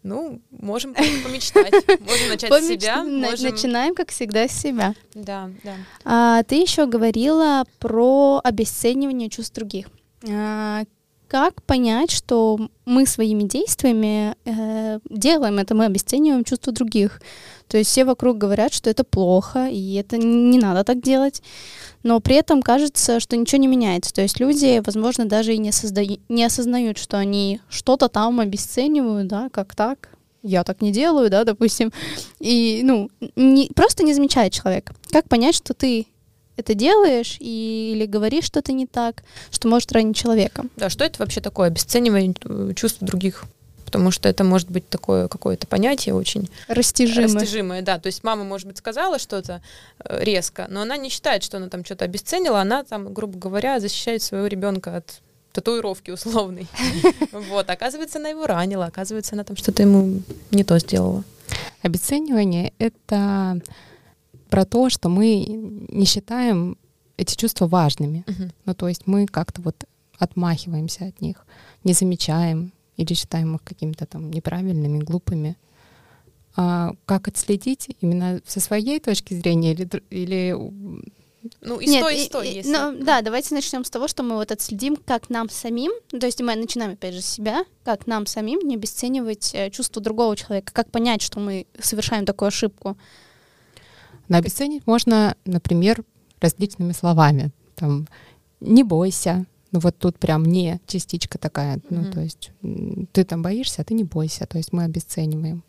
Ну, 0.03 0.41
можем 0.51 0.95
помечтать. 0.95 1.73
Можем 2.01 2.29
начать 2.29 2.51
с 2.53 2.57
Помеч- 2.57 2.81
себя. 2.81 3.03
на- 3.03 3.31
Можем... 3.31 3.51
Начинаем, 3.51 3.95
как 3.95 4.11
всегда, 4.11 4.47
с 4.49 4.53
себя. 4.53 4.95
Да, 5.15 5.51
да. 5.65 5.75
А, 6.05 6.43
ты 6.45 6.57
еще 6.63 6.87
говорила 6.87 7.65
про 7.79 8.41
обесценивание 8.45 9.29
чувств 9.29 9.55
других. 9.55 9.89
А, 10.31 10.85
как 11.29 11.63
понять, 11.63 12.11
что 12.11 12.59
мы 12.85 13.07
своими 13.07 13.43
действиями 13.43 14.35
э, 14.45 15.01
делаем 15.11 15.59
это, 15.59 15.75
мы 15.75 15.85
обесцениваем 15.85 16.45
чувства 16.45 16.73
других? 16.73 17.21
То 17.69 17.79
есть 17.79 17.91
все 17.91 18.05
вокруг 18.05 18.39
говорят, 18.39 18.73
что 18.73 18.91
это 18.91 19.05
плохо, 19.05 19.69
и 19.69 19.95
это 19.95 20.19
не 20.19 20.59
надо 20.59 20.85
так 20.85 21.01
делать. 21.03 21.43
Но 22.03 22.21
при 22.21 22.37
этом 22.37 22.63
кажется, 22.63 23.19
что 23.19 23.37
ничего 23.37 23.61
не 23.61 23.67
меняется. 23.67 24.15
То 24.15 24.23
есть 24.23 24.39
люди, 24.39 24.81
возможно, 24.85 25.25
даже 25.25 25.55
и 25.55 25.59
не, 25.59 25.71
созда- 25.71 26.21
не 26.29 26.45
осознают, 26.45 26.99
что 26.99 27.19
они 27.19 27.61
что-то 27.69 28.09
там 28.09 28.39
обесценивают, 28.39 29.27
да, 29.27 29.49
как 29.51 29.75
так. 29.75 30.11
Я 30.43 30.63
так 30.63 30.81
не 30.81 30.93
делаю, 30.93 31.29
да, 31.29 31.43
допустим. 31.43 31.93
И, 32.39 32.83
ну, 32.85 33.11
не, 33.35 33.69
просто 33.75 34.05
не 34.05 34.15
замечает 34.15 34.53
человек. 34.53 34.93
Как 35.11 35.29
понять, 35.29 35.57
что 35.57 35.75
ты 35.75 36.07
это 36.57 36.75
делаешь 36.75 37.37
и, 37.41 37.93
или 37.95 38.07
говоришь 38.07 38.45
что-то 38.45 38.73
не 38.73 38.87
так, 38.87 39.23
что 39.51 39.69
может 39.69 39.93
ранить 39.93 40.17
человека? 40.17 40.65
Да, 40.77 40.89
что 40.91 41.05
это 41.05 41.19
вообще 41.19 41.41
такое? 41.41 41.69
Обесценивание 41.69 42.35
э, 42.45 42.73
чувств 42.75 42.99
других? 43.01 43.45
Потому 43.85 44.11
что 44.11 44.29
это 44.29 44.43
может 44.43 44.69
быть 44.69 44.89
такое 44.89 45.29
какое-то 45.29 45.67
понятие 45.69 46.15
очень 46.15 46.51
Растяжимое. 46.67 47.25
растяжимое, 47.41 47.83
да. 47.83 47.99
То 48.01 48.09
есть 48.09 48.25
мама, 48.25 48.43
может 48.43 48.67
быть, 48.67 48.79
сказала 48.79 49.19
что-то 49.19 49.63
э, 50.05 50.25
резко, 50.25 50.67
но 50.69 50.83
она 50.83 50.97
не 50.97 51.09
считает, 51.09 51.45
что 51.45 51.59
она 51.59 51.69
там 51.69 51.85
что-то 51.85 52.05
обесценила, 52.05 52.61
она 52.61 52.83
там, 52.83 53.15
грубо 53.15 53.39
говоря, 53.39 53.79
защищает 53.79 54.23
своего 54.23 54.49
ребенка 54.49 54.97
от 54.97 55.21
татуировки 55.53 56.11
условной. 56.11 56.67
Вот, 57.33 57.71
оказывается, 57.71 58.19
она 58.19 58.29
его 58.31 58.47
ранила, 58.47 58.87
оказывается, 58.87 59.35
она 59.35 59.45
там 59.45 59.57
что-то 59.57 59.83
ему 59.83 60.21
не 60.51 60.65
то 60.65 60.79
сделала. 60.79 61.23
Обесценивание— 61.83 62.73
это 62.79 63.61
про 64.49 64.65
то, 64.65 64.91
что 64.91 65.09
мы 65.09 65.45
не 65.47 66.05
считаем 66.05 66.77
эти 67.17 67.37
чувства 67.37 67.67
важными. 67.67 68.25
Мгм. 68.27 68.53
Ну, 68.65 68.75
то 68.75 68.89
есть 68.89 69.07
мы 69.07 69.27
как-то 69.27 69.63
вот 69.63 69.85
отмахиваемся 70.19 71.07
от 71.07 71.21
них, 71.21 71.47
не 71.85 71.93
замечаем 71.93 72.73
или 72.97 73.15
считаем 73.15 73.55
их 73.57 73.63
какими-то 73.63 74.07
там 74.07 74.31
неправильными, 74.31 74.99
глупыми. 74.99 75.57
А 76.57 76.93
как 77.05 77.29
отследить 77.29 77.89
именно 78.01 78.41
со 78.47 78.61
своей 78.61 78.99
точки 78.99 79.35
зрения 79.35 79.73
или, 79.73 79.89
или 80.09 80.57
ну, 81.61 81.79
и 81.79 81.87
Нет, 81.87 82.01
сто, 82.01 82.09
и 82.09 82.25
сто, 82.25 82.43
и, 82.43 82.55
если... 82.55 82.71
Ну, 82.71 82.97
да, 82.99 83.21
давайте 83.21 83.55
начнем 83.55 83.85
с 83.85 83.91
того, 83.91 84.09
что 84.09 84.23
мы 84.23 84.37
вот 84.37 84.51
отследим, 84.51 84.97
как 84.97 85.31
нам 85.31 85.49
самим, 85.49 85.93
то 86.09 86.27
есть 86.27 86.41
мы 86.41 86.55
начинаем 86.57 86.93
опять 86.93 87.15
же 87.15 87.21
с 87.21 87.27
себя, 87.27 87.65
как 87.85 88.07
нам 88.07 88.27
самим 88.27 88.61
не 88.61 88.77
обесценивать 88.77 89.51
э, 89.55 89.71
чувство 89.71 90.03
другого 90.03 90.37
человека, 90.37 90.73
как 90.73 90.91
понять, 90.91 91.23
что 91.23 91.39
мы 91.39 91.67
совершаем 91.79 92.25
такую 92.25 92.49
ошибку. 92.49 92.97
Но 94.29 94.37
обесценить 94.37 94.87
можно, 94.87 95.37
например, 95.45 96.05
различными 96.41 96.93
словами. 96.93 97.51
Там, 97.75 98.07
не 98.61 98.83
бойся, 98.83 99.47
ну 99.73 99.81
вот 99.81 99.99
тут 99.99 100.19
прям 100.19 100.45
не 100.45 100.81
частичка 100.87 101.39
такая, 101.39 101.77
mm-hmm. 101.77 101.83
ну 101.91 102.13
то 102.13 102.21
есть 102.21 102.51
ты 103.13 103.25
там 103.25 103.43
боишься, 103.43 103.83
а 103.83 103.85
ты 103.85 103.95
не 103.95 104.05
бойся, 104.05 104.47
то 104.47 104.57
есть 104.57 104.73
мы 104.73 104.85
обесцениваем 104.85 105.63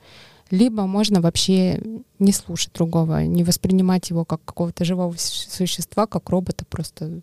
либо 0.51 0.85
можно 0.85 1.21
вообще 1.21 1.81
не 2.19 2.31
слушать 2.31 2.73
другого, 2.73 3.23
не 3.25 3.43
воспринимать 3.43 4.09
его 4.09 4.25
как 4.25 4.43
какого-то 4.45 4.85
живого 4.85 5.15
существа, 5.17 6.07
как 6.07 6.29
робота, 6.29 6.65
просто 6.65 7.21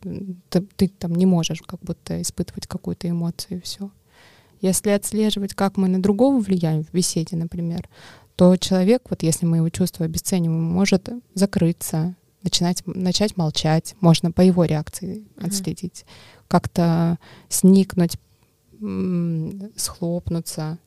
ты, 0.51 0.61
ты 0.77 0.89
там 0.89 1.15
не 1.15 1.27
можешь 1.27 1.63
как 1.63 1.81
будто 1.81 2.21
испытывать 2.21 2.67
какую-то 2.67 3.09
эмоцию 3.09 3.59
и 3.59 3.61
все. 3.61 3.91
Если 4.61 4.91
отслеживать, 4.91 5.55
как 5.55 5.77
мы 5.77 5.89
на 5.89 6.01
другого 6.01 6.39
влияем 6.39 6.85
в 6.85 6.93
беседе, 6.93 7.37
например, 7.37 7.89
то 8.37 8.57
человек, 8.57 9.03
вот 9.11 9.23
если 9.23 9.47
мы 9.47 9.59
его 9.59 9.69
чувства 9.69 10.07
обесцениваем, 10.07 10.63
может 10.63 11.09
закрыться, 11.35 12.15
начинать, 12.43 12.83
начать 12.87 13.37
молчать, 13.37 13.95
можно 14.01 14.31
по 14.33 14.41
его 14.41 14.65
реакции 14.65 15.19
mm-hmm. 15.37 15.47
отследить, 15.47 16.05
как-то 16.49 17.19
сникнуть, 17.49 18.19
схлопнуться, 19.77 20.79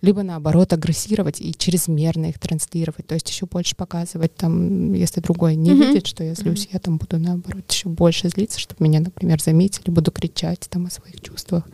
либо 0.00 0.22
наоборот 0.22 0.72
агрессировать 0.72 1.40
и 1.40 1.54
чрезмерно 1.54 2.26
их 2.26 2.38
транслировать, 2.38 3.06
то 3.06 3.14
есть 3.14 3.28
еще 3.28 3.44
больше 3.44 3.76
показывать 3.76 4.34
там, 4.34 4.94
если 4.94 5.20
другой 5.20 5.56
не 5.56 5.70
mm-hmm. 5.70 5.86
видит, 5.86 6.06
что 6.06 6.24
я 6.24 6.34
злюсь, 6.34 6.64
mm-hmm. 6.64 6.72
я 6.72 6.78
там 6.80 6.96
буду 6.96 7.18
наоборот 7.18 7.70
еще 7.70 7.88
больше 7.90 8.30
злиться, 8.30 8.58
чтобы 8.58 8.82
меня, 8.82 9.00
например, 9.00 9.40
заметили, 9.40 9.90
буду 9.90 10.10
кричать 10.10 10.66
там 10.70 10.86
о 10.86 10.90
своих 10.90 11.20
чувствах. 11.20 11.64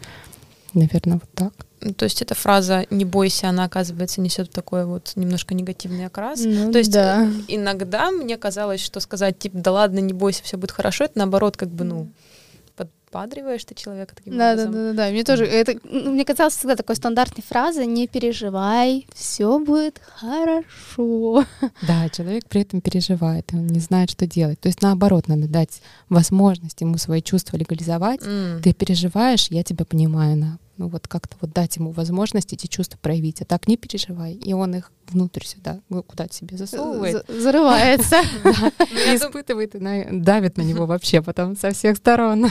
Наверное, 0.75 1.15
вот 1.15 1.31
так. 1.35 1.66
То 1.97 2.05
есть 2.05 2.23
эта 2.23 2.35
фраза 2.35 2.87
«не 2.91 3.05
бойся», 3.05 3.49
она, 3.49 3.65
оказывается, 3.65 4.21
несет 4.21 4.51
такой 4.51 4.87
вот 4.87 5.13
немножко 5.15 5.55
негативный 5.55 6.07
окрас. 6.07 6.41
Ну, 6.45 6.73
То 6.73 6.79
есть 6.79 6.91
да. 6.91 7.25
Э, 7.27 7.31
иногда 7.49 8.11
мне 8.11 8.37
казалось, 8.37 8.81
что 8.81 9.01
сказать, 9.01 9.39
типа, 9.39 9.59
да 9.59 9.73
ладно, 9.73 9.99
не 9.99 10.13
бойся, 10.13 10.43
все 10.43 10.57
будет 10.57 10.71
хорошо, 10.71 11.05
это 11.05 11.19
наоборот, 11.19 11.57
как 11.57 11.69
бы, 11.69 11.85
ну, 11.85 12.09
подбадриваешь 13.17 13.65
ты 13.65 13.75
человека 13.75 14.15
таким 14.15 14.37
да, 14.37 14.53
образом. 14.53 14.73
Да, 14.73 14.79
да, 14.79 14.91
да, 14.91 14.97
да. 15.07 15.11
Мне 15.11 15.25
тоже, 15.25 15.45
это, 15.45 15.79
ну, 15.85 16.13
мне 16.13 16.25
казалось 16.25 16.55
всегда 16.55 16.77
такой 16.77 16.97
стандартной 16.97 17.45
фразой 17.47 17.87
«не 17.87 18.09
переживай, 18.09 19.07
все 19.15 19.59
будет 19.59 20.01
хорошо». 20.17 21.45
Да, 21.87 22.09
человек 22.09 22.47
при 22.49 22.63
этом 22.63 22.81
переживает, 22.81 23.51
он 23.53 23.67
не 23.67 23.81
знает, 23.81 24.11
что 24.11 24.27
делать. 24.27 24.61
То 24.61 24.69
есть 24.69 24.83
наоборот, 24.83 25.29
надо 25.29 25.49
дать 25.49 25.81
возможность 26.09 26.81
ему 26.81 26.99
свои 26.99 27.23
чувства 27.23 27.57
легализовать. 27.57 28.21
Mm. 28.21 28.63
Ты 28.63 28.73
переживаешь, 28.73 29.49
я 29.51 29.63
тебя 29.63 29.85
понимаю, 29.85 30.37
на 30.37 30.59
ну 30.79 30.89
вот 30.89 31.09
как-то 31.09 31.37
вот 31.41 31.53
дать 31.53 31.77
ему 31.77 31.91
возможность 31.91 32.53
эти 32.53 32.67
чувства 32.67 32.99
проявить, 33.01 33.43
а 33.43 33.45
так 33.45 33.67
не 33.69 33.77
переживай, 33.77 34.35
и 34.35 34.53
он 34.53 34.75
их 34.75 34.93
внутрь 35.09 35.45
сюда, 35.45 35.81
ну, 35.89 36.03
куда-то 36.03 36.35
себе 36.35 36.57
засовывает. 36.57 37.25
Зарывается. 37.29 38.17
Испытывает 39.15 39.75
и 39.75 39.79
давит 40.11 40.57
на 40.57 40.63
него 40.63 40.87
вообще 40.87 41.23
потом 41.23 41.57
со 41.57 41.71
всех 41.71 41.97
сторон. 41.97 42.51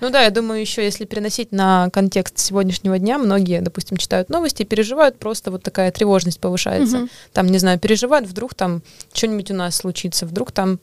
Ну 0.00 0.10
да, 0.10 0.22
я 0.22 0.30
думаю, 0.30 0.60
еще 0.60 0.82
если 0.82 1.04
переносить 1.04 1.52
на 1.52 1.90
контекст 1.90 2.38
сегодняшнего 2.38 2.98
дня, 2.98 3.18
многие, 3.18 3.60
допустим, 3.60 3.96
читают 3.96 4.28
новости 4.28 4.62
и 4.62 4.66
переживают, 4.66 5.18
просто 5.18 5.50
вот 5.50 5.62
такая 5.62 5.90
тревожность 5.92 6.40
повышается. 6.40 7.08
Там, 7.32 7.46
не 7.46 7.58
знаю, 7.58 7.78
переживают, 7.78 8.28
вдруг 8.28 8.54
там 8.54 8.82
что-нибудь 9.12 9.50
у 9.50 9.54
нас 9.54 9.76
случится, 9.76 10.26
вдруг 10.26 10.52
там, 10.52 10.80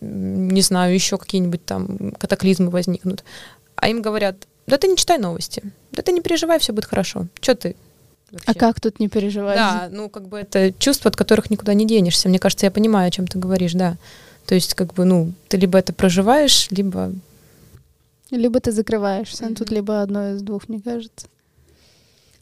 не 0.00 0.60
знаю, 0.60 0.94
еще 0.94 1.18
какие-нибудь 1.18 1.64
там 1.64 2.12
катаклизмы 2.12 2.70
возникнут. 2.70 3.24
А 3.76 3.88
им 3.88 4.02
говорят, 4.02 4.46
да 4.66 4.78
ты 4.78 4.88
не 4.88 4.96
читай 4.96 5.18
новости, 5.18 5.62
да 5.96 6.02
ты 6.02 6.12
не 6.12 6.20
переживай, 6.20 6.58
все 6.58 6.72
будет 6.72 6.84
хорошо. 6.84 7.26
Что 7.40 7.54
ты 7.54 7.76
Вообще. 8.30 8.50
А 8.50 8.54
как 8.54 8.80
тут 8.80 8.98
не 8.98 9.08
переживать? 9.08 9.56
Да, 9.56 9.88
ну 9.90 10.08
как 10.08 10.28
бы 10.28 10.38
это 10.38 10.72
чувства, 10.78 11.10
от 11.10 11.16
которых 11.16 11.48
никуда 11.48 11.74
не 11.74 11.86
денешься. 11.86 12.28
Мне 12.28 12.38
кажется, 12.38 12.66
я 12.66 12.72
понимаю, 12.72 13.08
о 13.08 13.10
чем 13.10 13.26
ты 13.26 13.38
говоришь, 13.38 13.72
да. 13.72 13.96
То 14.46 14.54
есть 14.54 14.74
как 14.74 14.94
бы, 14.94 15.04
ну, 15.04 15.32
ты 15.48 15.56
либо 15.56 15.78
это 15.78 15.92
проживаешь, 15.92 16.68
либо... 16.70 17.12
Либо 18.30 18.58
ты 18.58 18.72
закрываешься. 18.72 19.44
Mm-hmm. 19.44 19.54
Тут 19.54 19.70
либо 19.70 20.02
одно 20.02 20.32
из 20.32 20.42
двух, 20.42 20.68
мне 20.68 20.80
кажется. 20.80 21.28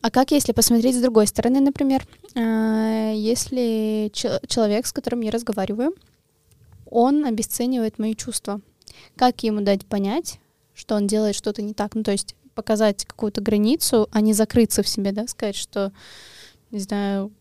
А 0.01 0.11
как, 0.11 0.31
если 0.31 0.53
посмотреть 0.53 0.97
с 0.97 1.03
другой 1.03 1.27
стороны, 1.27 1.61
например, 1.61 2.07
а, 2.35 3.13
если 3.13 4.11
человек, 4.13 4.87
с 4.87 4.93
которым 4.93 5.21
я 5.21 5.31
разговариваю, 5.31 5.95
он 6.91 7.25
обесценивает 7.27 7.99
мои 7.99 8.15
чувства, 8.15 8.61
как 9.17 9.43
ему 9.43 9.61
дать 9.61 9.85
понять, 9.85 10.39
что 10.75 10.95
он 10.95 11.07
делает 11.07 11.37
что-то 11.37 11.63
не 11.63 11.75
так. 11.75 11.95
Ну, 11.95 12.03
то 12.03 12.13
есть 12.13 12.35
показать 12.55 13.05
какую-то 13.05 13.41
границу, 13.41 14.09
а 14.13 14.21
не 14.21 14.33
закрыться 14.33 14.83
в 14.83 14.89
себе, 14.89 15.13
да, 15.13 15.27
сказать, 15.27 15.57
что, 15.57 15.93
не 16.71 16.81
знаю, 16.81 17.33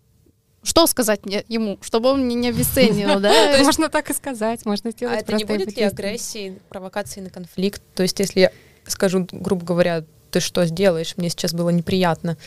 что 0.63 0.87
сказать 0.87 1.25
мне 1.25 1.43
ему, 1.47 1.77
чтобы 1.81 2.09
он 2.09 2.25
меня 2.25 2.41
не 2.41 2.49
обесценил, 2.49 3.19
да? 3.19 3.57
Можно 3.63 3.89
так 3.89 4.09
и 4.09 4.13
сказать, 4.13 4.65
можно 4.65 4.91
сделать 4.91 5.17
А 5.17 5.19
это 5.19 5.33
не 5.33 5.43
будет 5.43 5.75
ли 5.75 5.83
агрессии, 5.83 6.59
провокации 6.69 7.19
на 7.19 7.29
конфликт? 7.29 7.81
То 7.95 8.03
есть 8.03 8.19
если 8.19 8.41
я 8.41 8.51
скажу, 8.87 9.27
грубо 9.31 9.65
говоря, 9.65 10.05
ты 10.31 10.39
что 10.39 10.65
сделаешь, 10.65 11.15
мне 11.17 11.29
сейчас 11.29 11.53
было 11.53 11.69
неприятно, 11.69 12.37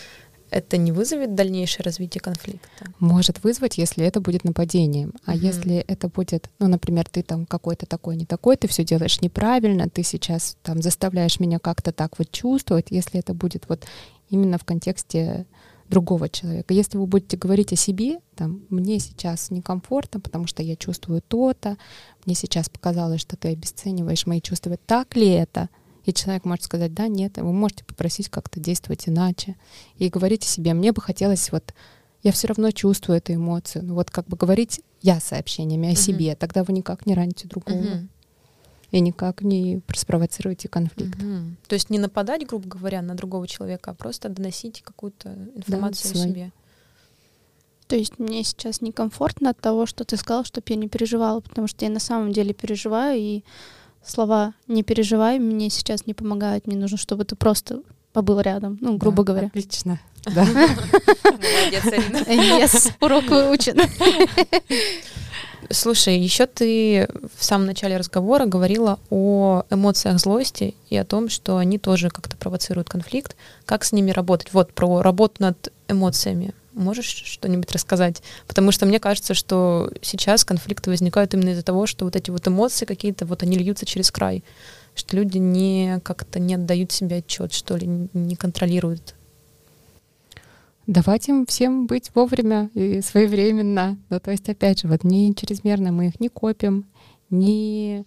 это 0.50 0.76
не 0.76 0.92
вызовет 0.92 1.34
дальнейшее 1.34 1.84
развитие 1.84 2.20
конфликта? 2.20 2.68
Может 2.98 3.42
вызвать, 3.42 3.78
если 3.78 4.04
это 4.04 4.20
будет 4.20 4.44
нападением. 4.44 5.14
А 5.24 5.34
mm-hmm. 5.34 5.38
если 5.38 5.76
это 5.76 6.08
будет, 6.08 6.48
ну, 6.58 6.68
например, 6.68 7.08
ты 7.08 7.22
там 7.22 7.46
какой-то 7.46 7.86
такой, 7.86 8.16
не 8.16 8.26
такой, 8.26 8.56
ты 8.56 8.68
все 8.68 8.84
делаешь 8.84 9.20
неправильно, 9.20 9.88
ты 9.88 10.02
сейчас 10.02 10.56
там 10.62 10.82
заставляешь 10.82 11.40
меня 11.40 11.58
как-то 11.58 11.92
так 11.92 12.18
вот 12.18 12.30
чувствовать, 12.30 12.86
если 12.90 13.20
это 13.20 13.34
будет 13.34 13.68
вот 13.68 13.84
именно 14.30 14.58
в 14.58 14.64
контексте 14.64 15.46
другого 15.88 16.28
человека. 16.28 16.74
Если 16.74 16.98
вы 16.98 17.06
будете 17.06 17.36
говорить 17.36 17.72
о 17.72 17.76
себе, 17.76 18.18
там, 18.34 18.62
мне 18.70 18.98
сейчас 18.98 19.50
некомфортно, 19.50 20.20
потому 20.20 20.46
что 20.46 20.62
я 20.62 20.76
чувствую 20.76 21.22
то-то, 21.22 21.76
мне 22.24 22.34
сейчас 22.34 22.68
показалось, 22.68 23.20
что 23.20 23.36
ты 23.36 23.48
обесцениваешь 23.48 24.26
мои 24.26 24.40
чувства, 24.40 24.76
так 24.86 25.16
ли 25.16 25.28
это? 25.28 25.68
И 26.06 26.12
человек 26.12 26.44
может 26.44 26.64
сказать, 26.64 26.94
да, 26.94 27.08
нет, 27.08 27.36
вы 27.36 27.52
можете 27.52 27.84
попросить 27.84 28.28
как-то 28.28 28.60
действовать 28.60 29.08
иначе. 29.08 29.56
И 29.98 30.08
говорить 30.08 30.44
о 30.44 30.46
себе, 30.46 30.72
мне 30.72 30.92
бы 30.92 31.02
хотелось 31.02 31.50
вот 31.52 31.74
я 32.22 32.32
все 32.32 32.48
равно 32.48 32.70
чувствую 32.70 33.18
эту 33.18 33.34
эмоцию. 33.34 33.84
Ну 33.84 33.94
вот 33.94 34.10
как 34.10 34.26
бы 34.26 34.36
говорить 34.36 34.80
я 35.02 35.20
сообщениями 35.20 35.88
о 35.88 35.92
uh-huh. 35.92 35.96
себе, 35.96 36.34
тогда 36.34 36.64
вы 36.64 36.72
никак 36.72 37.06
не 37.06 37.14
раните 37.14 37.46
другого. 37.46 37.76
Uh-huh. 37.76 38.06
И 38.92 39.00
никак 39.00 39.42
не 39.42 39.80
спровоцируете 39.94 40.68
конфликт. 40.68 41.18
Uh-huh. 41.18 41.54
То 41.66 41.74
есть 41.74 41.90
не 41.90 41.98
нападать, 41.98 42.46
грубо 42.46 42.68
говоря, 42.68 43.02
на 43.02 43.14
другого 43.14 43.46
человека, 43.46 43.90
а 43.90 43.94
просто 43.94 44.28
доносить 44.28 44.82
какую-то 44.82 45.36
информацию 45.54 46.14
да, 46.14 46.20
о 46.20 46.22
себе. 46.22 46.52
То 47.88 47.96
есть 47.96 48.18
мне 48.18 48.42
сейчас 48.42 48.80
некомфортно 48.80 49.50
от 49.50 49.60
того, 49.60 49.86
что 49.86 50.04
ты 50.04 50.16
сказал, 50.16 50.44
чтобы 50.44 50.64
я 50.68 50.76
не 50.76 50.88
переживала, 50.88 51.40
потому 51.40 51.66
что 51.66 51.84
я 51.84 51.90
на 51.90 52.00
самом 52.00 52.32
деле 52.32 52.52
переживаю, 52.54 53.18
и 53.20 53.44
слова 54.06 54.54
«не 54.68 54.82
переживай» 54.82 55.38
мне 55.38 55.70
сейчас 55.70 56.06
не 56.06 56.14
помогают. 56.14 56.66
Мне 56.66 56.76
нужно, 56.76 56.96
чтобы 56.96 57.24
ты 57.24 57.36
просто 57.36 57.80
побыл 58.12 58.40
рядом, 58.40 58.78
ну, 58.80 58.96
грубо 58.96 59.22
да, 59.22 59.32
говоря. 59.32 59.46
Отлично. 59.48 60.00
Да. 60.34 60.44
Молодец, 60.44 61.86
Арина. 61.86 62.16
Yes, 62.26 62.90
урок 63.00 63.26
выучен. 63.26 63.80
Слушай, 65.70 66.18
еще 66.18 66.46
ты 66.46 67.08
в 67.36 67.44
самом 67.44 67.66
начале 67.66 67.96
разговора 67.96 68.46
говорила 68.46 68.98
о 69.10 69.62
эмоциях 69.70 70.18
злости 70.18 70.74
и 70.90 70.96
о 70.96 71.04
том, 71.04 71.28
что 71.28 71.58
они 71.58 71.78
тоже 71.78 72.10
как-то 72.10 72.36
провоцируют 72.36 72.88
конфликт. 72.88 73.36
Как 73.64 73.84
с 73.84 73.92
ними 73.92 74.10
работать? 74.10 74.52
Вот 74.52 74.72
про 74.72 75.00
работу 75.00 75.34
над 75.38 75.72
эмоциями. 75.88 76.54
Можешь 76.76 77.06
что-нибудь 77.06 77.72
рассказать? 77.72 78.22
Потому 78.46 78.70
что 78.70 78.84
мне 78.84 79.00
кажется, 79.00 79.32
что 79.32 79.90
сейчас 80.02 80.44
конфликты 80.44 80.90
возникают 80.90 81.32
именно 81.32 81.48
из-за 81.48 81.62
того, 81.62 81.86
что 81.86 82.04
вот 82.04 82.16
эти 82.16 82.30
вот 82.30 82.46
эмоции 82.46 82.84
какие-то, 82.84 83.24
вот 83.24 83.42
они 83.42 83.56
льются 83.56 83.86
через 83.86 84.10
край, 84.10 84.44
что 84.94 85.16
люди 85.16 85.38
не 85.38 86.00
как-то 86.04 86.38
не 86.38 86.54
отдают 86.54 86.92
себе 86.92 87.16
отчет, 87.16 87.54
что 87.54 87.76
ли, 87.76 87.86
не 88.12 88.36
контролируют. 88.36 89.14
Давать 90.86 91.30
им 91.30 91.46
всем 91.46 91.86
быть 91.86 92.10
вовремя 92.14 92.68
и 92.74 93.00
своевременно. 93.00 93.96
Ну, 94.10 94.20
то 94.20 94.30
есть, 94.30 94.46
опять 94.50 94.82
же, 94.82 94.88
вот 94.88 95.02
не 95.02 95.34
чрезмерно 95.34 95.92
мы 95.92 96.08
их 96.08 96.20
не 96.20 96.28
копим, 96.28 96.84
не 97.30 98.04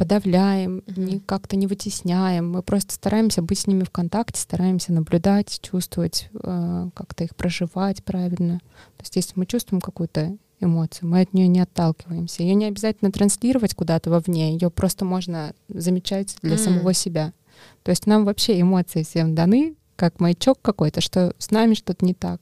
подавляем, 0.00 0.78
mm-hmm. 0.78 0.98
не 0.98 1.20
как-то 1.20 1.56
не 1.56 1.66
вытесняем. 1.66 2.52
Мы 2.52 2.62
просто 2.62 2.94
стараемся 2.94 3.42
быть 3.42 3.58
с 3.58 3.66
ними 3.66 3.84
в 3.84 3.90
контакте, 3.90 4.40
стараемся 4.40 4.94
наблюдать, 4.94 5.60
чувствовать, 5.60 6.30
э, 6.32 6.88
как-то 6.94 7.24
их 7.24 7.36
проживать 7.36 8.02
правильно. 8.02 8.60
То 8.96 9.02
есть 9.02 9.16
если 9.16 9.34
мы 9.36 9.44
чувствуем 9.44 9.82
какую-то 9.82 10.38
эмоцию, 10.58 11.10
мы 11.10 11.20
от 11.20 11.34
нее 11.34 11.48
не 11.48 11.60
отталкиваемся. 11.60 12.42
Ее 12.42 12.54
не 12.54 12.64
обязательно 12.64 13.12
транслировать 13.12 13.74
куда-то 13.74 14.08
вовне, 14.08 14.54
ее 14.54 14.70
просто 14.70 15.04
можно 15.04 15.52
замечать 15.68 16.34
для 16.40 16.54
mm-hmm. 16.54 16.64
самого 16.64 16.94
себя. 16.94 17.34
То 17.82 17.90
есть 17.90 18.06
нам 18.06 18.24
вообще 18.24 18.58
эмоции 18.58 19.02
всем 19.02 19.34
даны, 19.34 19.74
как 19.96 20.18
маячок 20.18 20.60
какой-то, 20.62 21.02
что 21.02 21.34
с 21.36 21.50
нами 21.50 21.74
что-то 21.74 22.06
не 22.06 22.14
так. 22.14 22.40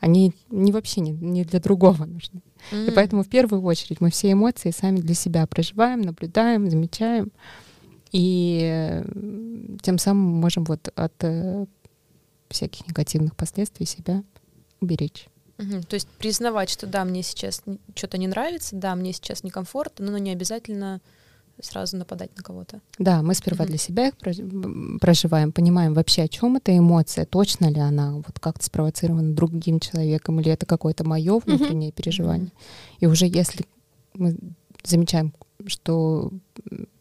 Они 0.00 0.32
не 0.50 0.72
вообще 0.72 1.00
не, 1.00 1.10
не 1.10 1.44
для 1.44 1.60
другого 1.60 2.04
нужны. 2.04 2.40
Mm-hmm. 2.70 2.88
И 2.88 2.90
поэтому 2.92 3.22
в 3.22 3.28
первую 3.28 3.62
очередь 3.62 4.00
мы 4.00 4.10
все 4.10 4.32
эмоции 4.32 4.70
сами 4.70 5.00
для 5.00 5.14
себя 5.14 5.46
проживаем, 5.46 6.02
наблюдаем, 6.02 6.70
замечаем. 6.70 7.32
И 8.12 9.02
тем 9.82 9.98
самым 9.98 10.40
можем 10.40 10.64
вот 10.64 10.88
от 10.94 11.12
э, 11.24 11.66
всяких 12.48 12.86
негативных 12.88 13.36
последствий 13.36 13.86
себя 13.86 14.22
уберечь. 14.80 15.28
Угу. 15.58 15.82
То 15.88 15.94
есть 15.94 16.08
признавать, 16.08 16.70
что 16.70 16.86
да, 16.86 17.04
мне 17.04 17.22
сейчас 17.22 17.62
что-то 17.94 18.16
не 18.16 18.28
нравится, 18.28 18.76
да, 18.76 18.94
мне 18.94 19.12
сейчас 19.12 19.42
некомфортно, 19.42 20.10
но 20.10 20.18
не 20.18 20.30
обязательно 20.30 21.00
сразу 21.60 21.96
нападать 21.96 22.36
на 22.36 22.42
кого-то. 22.42 22.80
Да, 22.98 23.22
мы 23.22 23.34
сперва 23.34 23.64
mm-hmm. 23.64 23.68
для 23.68 23.78
себя 23.78 24.08
их 24.08 24.14
проживаем, 25.00 25.52
понимаем 25.52 25.94
вообще, 25.94 26.22
о 26.22 26.28
чем 26.28 26.56
эта 26.56 26.76
эмоция, 26.76 27.24
точно 27.24 27.66
ли 27.66 27.80
она 27.80 28.14
вот 28.14 28.38
как-то 28.40 28.64
спровоцирована 28.64 29.34
другим 29.34 29.80
человеком, 29.80 30.40
или 30.40 30.50
это 30.52 30.66
какое-то 30.66 31.04
мое 31.04 31.38
внутреннее 31.38 31.90
mm-hmm. 31.90 31.94
переживание. 31.94 32.52
И 33.00 33.06
уже 33.06 33.26
если 33.26 33.66
мы 34.14 34.36
замечаем, 34.84 35.34
что 35.66 36.30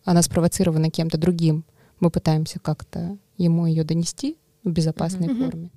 она 0.03 0.21
спровоцирована 0.21 0.89
кем-то 0.89 1.17
другим, 1.17 1.63
мы 1.99 2.09
пытаемся 2.09 2.59
как-то 2.59 3.17
ему 3.37 3.65
ее 3.65 3.83
донести 3.83 4.37
в 4.63 4.71
безопасной 4.71 5.27
mm-hmm. 5.27 5.45
форме. 5.45 5.71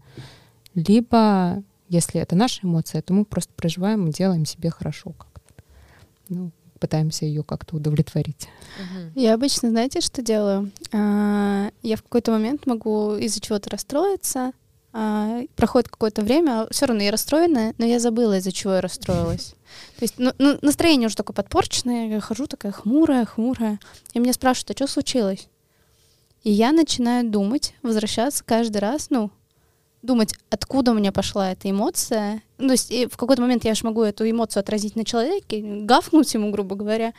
Либо, 0.74 1.62
если 1.88 2.20
это 2.20 2.36
наша 2.36 2.66
эмоция, 2.66 3.02
то 3.02 3.12
мы 3.12 3.24
просто 3.24 3.52
проживаем 3.54 4.06
и 4.06 4.12
делаем 4.12 4.46
себе 4.46 4.70
хорошо 4.70 5.12
как-то. 5.12 5.64
Ну, 6.28 6.52
пытаемся 6.80 7.26
ее 7.26 7.44
как-то 7.44 7.76
удовлетворить. 7.76 8.48
Я 9.14 9.34
обычно, 9.34 9.68
знаете, 9.70 10.00
что 10.00 10.22
делаю? 10.22 10.72
А, 10.92 11.70
я 11.82 11.96
в 11.96 12.02
какой-то 12.02 12.32
момент 12.32 12.66
могу 12.66 13.16
из-за 13.16 13.40
чего-то 13.40 13.70
расстроиться, 13.70 14.52
а, 14.92 15.42
проходит 15.54 15.88
какое-то 15.88 16.22
время, 16.22 16.66
все 16.70 16.86
равно 16.86 17.02
я 17.02 17.12
расстроенная, 17.12 17.74
но 17.78 17.84
я 17.84 18.00
забыла, 18.00 18.38
из-за 18.38 18.50
чего 18.50 18.74
я 18.74 18.80
расстроилась. 18.80 19.54
То 19.98 20.02
есть 20.02 20.14
ну, 20.18 20.32
ну, 20.38 20.58
настроение 20.62 21.06
уже 21.06 21.16
такое 21.16 21.34
подпорченное, 21.34 22.08
я 22.08 22.20
хожу 22.20 22.46
такая 22.46 22.72
хмурая, 22.72 23.24
хмурая, 23.24 23.78
и 24.14 24.18
меня 24.18 24.32
спрашивают, 24.32 24.70
а 24.70 24.74
что 24.74 24.86
случилось? 24.88 25.48
И 26.42 26.50
я 26.50 26.72
начинаю 26.72 27.28
думать, 27.28 27.74
возвращаться 27.82 28.42
каждый 28.44 28.78
раз, 28.78 29.10
ну, 29.10 29.30
думать, 30.02 30.34
откуда 30.48 30.92
у 30.92 30.94
меня 30.94 31.12
пошла 31.12 31.52
эта 31.52 31.70
эмоция. 31.70 32.42
Ну, 32.58 32.68
то 32.68 32.72
есть 32.72 32.90
в 33.12 33.16
какой-то 33.16 33.42
момент 33.42 33.64
я 33.64 33.74
же 33.74 33.84
могу 33.84 34.02
эту 34.02 34.28
эмоцию 34.28 34.60
отразить 34.60 34.96
на 34.96 35.04
человеке, 35.04 35.60
гафнуть 35.62 36.32
ему, 36.34 36.50
грубо 36.50 36.74
говоря. 36.76 37.12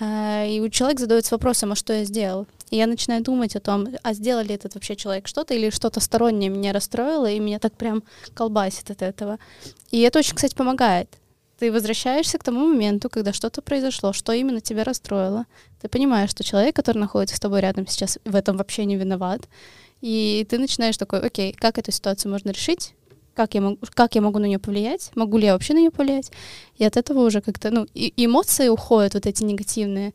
А, 0.00 0.44
и 0.44 0.60
у 0.60 0.68
человека 0.68 1.02
задается 1.02 1.34
вопросом, 1.34 1.72
а 1.72 1.76
что 1.76 1.92
я 1.92 2.04
сделал? 2.04 2.46
И 2.70 2.76
я 2.76 2.86
начинаю 2.86 3.22
думать 3.22 3.56
о 3.56 3.60
том, 3.60 3.88
а 4.02 4.12
сделал 4.12 4.44
ли 4.44 4.54
этот 4.54 4.74
вообще 4.74 4.94
человек 4.94 5.26
что-то, 5.26 5.54
или 5.54 5.70
что-то 5.70 6.00
стороннее 6.00 6.50
меня 6.50 6.72
расстроило, 6.72 7.30
и 7.30 7.40
меня 7.40 7.58
так 7.58 7.72
прям 7.72 8.02
колбасит 8.34 8.90
от 8.90 9.02
этого. 9.02 9.38
И 9.90 10.00
это 10.00 10.18
очень, 10.18 10.34
кстати, 10.34 10.54
помогает. 10.54 11.08
Ты 11.58 11.72
возвращаешься 11.72 12.38
к 12.38 12.44
тому 12.44 12.68
моменту, 12.68 13.08
когда 13.10 13.32
что-то 13.32 13.62
произошло, 13.62 14.12
что 14.12 14.32
именно 14.32 14.60
тебя 14.60 14.84
расстроило. 14.84 15.44
Ты 15.80 15.88
понимаешь, 15.88 16.30
что 16.30 16.44
человек, 16.44 16.76
который 16.76 16.98
находится 16.98 17.36
с 17.36 17.40
тобой 17.40 17.60
рядом 17.60 17.86
сейчас, 17.88 18.18
в 18.24 18.36
этом 18.36 18.56
вообще 18.56 18.84
не 18.84 18.96
виноват. 18.96 19.40
И 20.00 20.46
ты 20.48 20.58
начинаешь 20.58 20.96
такой, 20.96 21.20
окей, 21.20 21.52
как 21.52 21.78
эту 21.78 21.92
ситуацию 21.92 22.30
можно 22.30 22.50
решить? 22.50 22.94
Как 23.34 23.54
я, 23.54 23.60
могу, 23.60 23.78
как 23.94 24.16
я 24.16 24.20
могу 24.20 24.40
на 24.40 24.46
нее 24.46 24.58
повлиять? 24.58 25.12
Могу 25.14 25.38
ли 25.38 25.46
я 25.46 25.52
вообще 25.52 25.72
на 25.72 25.78
нее 25.78 25.90
повлиять? 25.92 26.32
И 26.76 26.84
от 26.84 26.96
этого 26.96 27.20
уже 27.20 27.40
как-то, 27.40 27.70
ну, 27.70 27.86
и 27.94 28.12
эмоции 28.16 28.68
уходят, 28.68 29.14
вот 29.14 29.26
эти 29.26 29.44
негативные. 29.44 30.12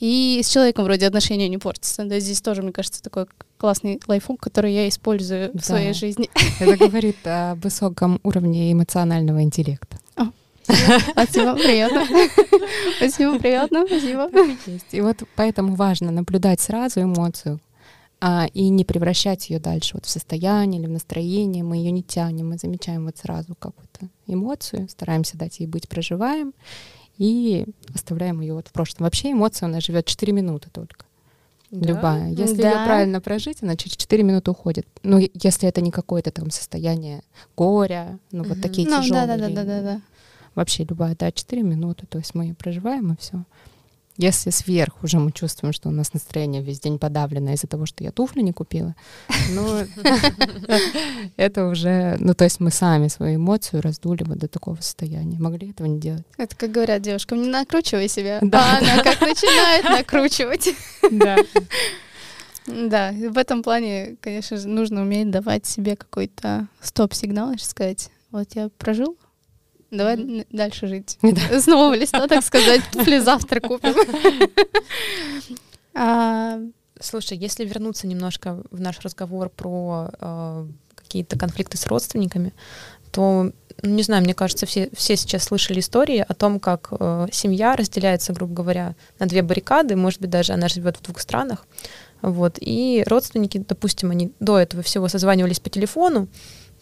И 0.00 0.40
с 0.42 0.48
человеком 0.48 0.84
вроде 0.84 1.06
отношения 1.06 1.48
не 1.48 1.58
портятся. 1.58 2.04
Да, 2.04 2.18
здесь 2.18 2.40
тоже, 2.40 2.62
мне 2.62 2.72
кажется, 2.72 3.02
такой 3.02 3.26
классный 3.58 4.00
лайфхак, 4.06 4.40
который 4.40 4.72
я 4.72 4.88
использую 4.88 5.50
да. 5.52 5.60
в 5.60 5.64
своей 5.64 5.92
жизни. 5.92 6.30
Это 6.60 6.76
говорит 6.86 7.18
о 7.24 7.56
высоком 7.56 8.20
уровне 8.22 8.72
эмоционального 8.72 9.42
интеллекта. 9.42 9.98
Спасибо, 10.64 11.54
приятно. 11.54 12.06
Спасибо, 12.96 13.38
приятно, 13.38 13.84
спасибо. 13.86 14.30
И 14.92 15.00
вот 15.00 15.22
поэтому 15.36 15.74
важно 15.74 16.10
наблюдать 16.10 16.60
сразу 16.60 17.02
эмоцию, 17.02 17.60
а, 18.24 18.46
и 18.54 18.68
не 18.68 18.84
превращать 18.84 19.50
ее 19.50 19.58
дальше 19.58 19.94
вот 19.94 20.06
в 20.06 20.08
состояние 20.08 20.80
или 20.80 20.86
в 20.86 20.92
настроение. 20.92 21.64
Мы 21.64 21.78
ее 21.78 21.90
не 21.90 22.04
тянем, 22.04 22.50
мы 22.50 22.56
замечаем 22.56 23.04
вот 23.06 23.18
сразу 23.18 23.56
какую-то 23.56 24.08
эмоцию, 24.28 24.88
стараемся 24.88 25.36
дать 25.36 25.58
ей 25.58 25.66
быть, 25.66 25.88
проживаем 25.88 26.54
и 27.18 27.66
оставляем 27.92 28.40
ее 28.40 28.54
вот 28.54 28.68
в 28.68 28.72
прошлом. 28.72 29.06
Вообще 29.06 29.32
эмоция, 29.32 29.66
она 29.66 29.80
живет 29.80 30.06
4 30.06 30.32
минуты 30.32 30.70
только. 30.70 31.04
Да? 31.72 31.88
Любая. 31.88 32.28
Если 32.30 32.62
да. 32.62 32.68
ее 32.70 32.86
правильно 32.86 33.20
прожить, 33.20 33.60
она 33.60 33.74
через 33.74 33.96
4 33.96 34.22
минуты 34.22 34.52
уходит. 34.52 34.86
Ну, 35.02 35.18
если 35.34 35.68
это 35.68 35.80
не 35.80 35.90
какое-то 35.90 36.30
там 36.30 36.52
состояние 36.52 37.24
горя, 37.56 38.20
ну, 38.30 38.42
угу. 38.42 38.50
вот 38.50 38.62
такие 38.62 38.88
ну, 38.88 39.02
тяжелые. 39.02 39.26
Да, 39.26 39.36
да, 39.36 39.48
да, 39.48 39.64
да, 39.64 39.82
да. 39.82 40.00
Вообще 40.54 40.84
любая, 40.84 41.16
да, 41.18 41.32
4 41.32 41.62
минуты. 41.62 42.06
То 42.06 42.18
есть 42.18 42.36
мы 42.36 42.44
ее 42.44 42.54
проживаем, 42.54 43.14
и 43.14 43.16
все. 43.16 43.42
Если 44.18 44.50
сверху 44.50 44.98
уже 45.04 45.18
мы 45.18 45.32
чувствуем, 45.32 45.72
что 45.72 45.88
у 45.88 45.92
нас 45.92 46.12
настроение 46.12 46.62
весь 46.62 46.80
день 46.80 46.98
подавлено 46.98 47.52
из-за 47.52 47.66
того, 47.66 47.86
что 47.86 48.04
я 48.04 48.12
туфли 48.12 48.42
не 48.42 48.52
купила, 48.52 48.94
ну, 49.50 49.86
это 51.36 51.66
уже, 51.66 52.16
ну, 52.20 52.34
то 52.34 52.44
есть 52.44 52.60
мы 52.60 52.70
сами 52.70 53.08
свою 53.08 53.36
эмоцию 53.36 53.82
раздули 53.82 54.24
вот 54.24 54.38
до 54.38 54.48
такого 54.48 54.76
состояния. 54.76 55.38
Могли 55.38 55.70
этого 55.70 55.86
не 55.86 55.98
делать. 55.98 56.24
Это, 56.36 56.54
как 56.56 56.70
говорят 56.70 57.00
девушкам, 57.00 57.40
не 57.40 57.48
накручивай 57.48 58.08
себя. 58.08 58.38
Да. 58.42 58.74
А 58.74 58.78
она 58.78 59.02
как 59.02 59.20
начинает 59.20 59.84
накручивать. 59.98 60.74
Да. 61.10 61.36
Да, 62.66 63.12
в 63.12 63.38
этом 63.38 63.62
плане, 63.62 64.16
конечно 64.20 64.56
же, 64.56 64.68
нужно 64.68 65.02
уметь 65.02 65.30
давать 65.30 65.66
себе 65.66 65.96
какой-то 65.96 66.68
стоп-сигнал, 66.80 67.54
сказать, 67.58 68.10
вот 68.30 68.54
я 68.54 68.68
прожил 68.78 69.16
Давай 69.92 70.46
дальше 70.50 70.88
жить. 70.88 71.18
Да. 71.22 71.60
С 71.60 71.66
нового 71.66 71.94
листа, 71.94 72.26
так 72.26 72.42
сказать, 72.42 72.82
туфли 72.90 73.18
завтра 73.18 73.60
купим. 73.60 73.94
А, 75.94 76.58
Слушай, 77.02 77.36
если 77.36 77.64
вернуться 77.64 78.06
немножко 78.06 78.62
в 78.70 78.80
наш 78.80 79.00
разговор 79.00 79.48
про 79.48 80.10
э, 80.20 80.66
какие-то 80.94 81.36
конфликты 81.36 81.76
с 81.76 81.86
родственниками, 81.86 82.52
то, 83.10 83.50
ну, 83.82 83.90
не 83.90 84.02
знаю, 84.02 84.22
мне 84.22 84.34
кажется, 84.34 84.66
все, 84.66 84.88
все 84.94 85.16
сейчас 85.16 85.44
слышали 85.44 85.80
истории 85.80 86.24
о 86.26 86.32
том, 86.34 86.60
как 86.60 86.88
э, 86.92 87.26
семья 87.32 87.74
разделяется, 87.74 88.32
грубо 88.32 88.54
говоря, 88.54 88.94
на 89.18 89.26
две 89.26 89.42
баррикады, 89.42 89.96
может 89.96 90.20
быть, 90.20 90.30
даже 90.30 90.52
она 90.52 90.68
живет 90.68 90.96
в 90.96 91.02
двух 91.02 91.18
странах, 91.18 91.66
вот, 92.22 92.58
и 92.60 93.02
родственники, 93.06 93.58
допустим, 93.58 94.12
они 94.12 94.32
до 94.38 94.58
этого 94.58 94.82
всего 94.82 95.08
созванивались 95.08 95.60
по 95.60 95.70
телефону, 95.70 96.28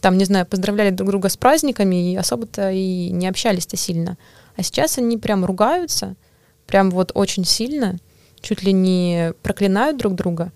там, 0.00 0.18
не 0.18 0.24
знаю, 0.24 0.46
поздравляли 0.46 0.90
друг 0.90 1.10
друга 1.10 1.28
с 1.28 1.36
праздниками 1.36 2.12
и 2.12 2.16
особо-то 2.16 2.70
и 2.70 3.10
не 3.10 3.28
общались-то 3.28 3.76
сильно. 3.76 4.18
А 4.56 4.62
сейчас 4.62 4.98
они 4.98 5.16
прям 5.16 5.44
ругаются, 5.44 6.16
прям 6.66 6.90
вот 6.90 7.12
очень 7.14 7.44
сильно, 7.44 7.98
чуть 8.40 8.62
ли 8.62 8.72
не 8.72 9.32
проклинают 9.42 9.96
друг 9.96 10.14
друга. 10.14 10.52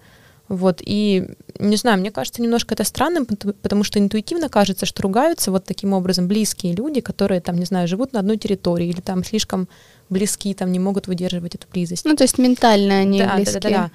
Вот, 0.48 0.82
и, 0.84 1.26
не 1.58 1.76
знаю, 1.76 1.98
мне 1.98 2.10
кажется, 2.10 2.42
немножко 2.42 2.74
это 2.74 2.84
странным, 2.84 3.24
потому 3.24 3.82
что 3.82 3.98
интуитивно 3.98 4.50
кажется, 4.50 4.84
что 4.84 5.02
ругаются 5.02 5.50
вот 5.50 5.64
таким 5.64 5.94
образом 5.94 6.28
близкие 6.28 6.74
люди, 6.74 7.00
которые, 7.00 7.40
там, 7.40 7.56
не 7.56 7.64
знаю, 7.64 7.88
живут 7.88 8.12
на 8.12 8.20
одной 8.20 8.36
территории 8.36 8.88
или 8.88 9.00
там 9.00 9.24
слишком 9.24 9.68
близки, 10.10 10.52
там, 10.52 10.70
не 10.70 10.78
могут 10.78 11.06
выдерживать 11.06 11.54
эту 11.54 11.66
близость. 11.72 12.04
Ну, 12.04 12.14
то 12.14 12.24
есть 12.24 12.36
ментально 12.36 12.98
они 12.98 13.20
да, 13.20 13.36
близки. 13.36 13.54
Да, 13.54 13.60
да, 13.60 13.70
да. 13.70 13.90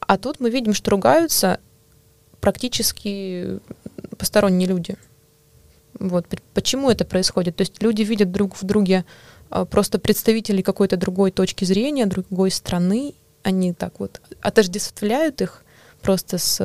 А 0.00 0.18
тут 0.18 0.40
мы 0.40 0.50
видим, 0.50 0.74
что 0.74 0.90
ругаются 0.90 1.60
практически 2.40 3.60
посторонние 4.18 4.68
люди. 4.68 4.96
Вот. 5.98 6.26
Почему 6.54 6.90
это 6.90 7.04
происходит? 7.04 7.56
То 7.56 7.62
есть 7.62 7.82
люди 7.82 8.02
видят 8.02 8.32
друг 8.32 8.56
в 8.56 8.64
друге 8.64 9.04
а, 9.50 9.64
просто 9.64 9.98
представителей 9.98 10.62
какой-то 10.62 10.96
другой 10.96 11.30
точки 11.30 11.64
зрения, 11.64 12.06
другой 12.06 12.50
страны, 12.50 13.14
они 13.42 13.72
так 13.72 14.00
вот 14.00 14.20
отождествляют 14.40 15.40
их 15.40 15.64
просто 16.02 16.38
с, 16.38 16.60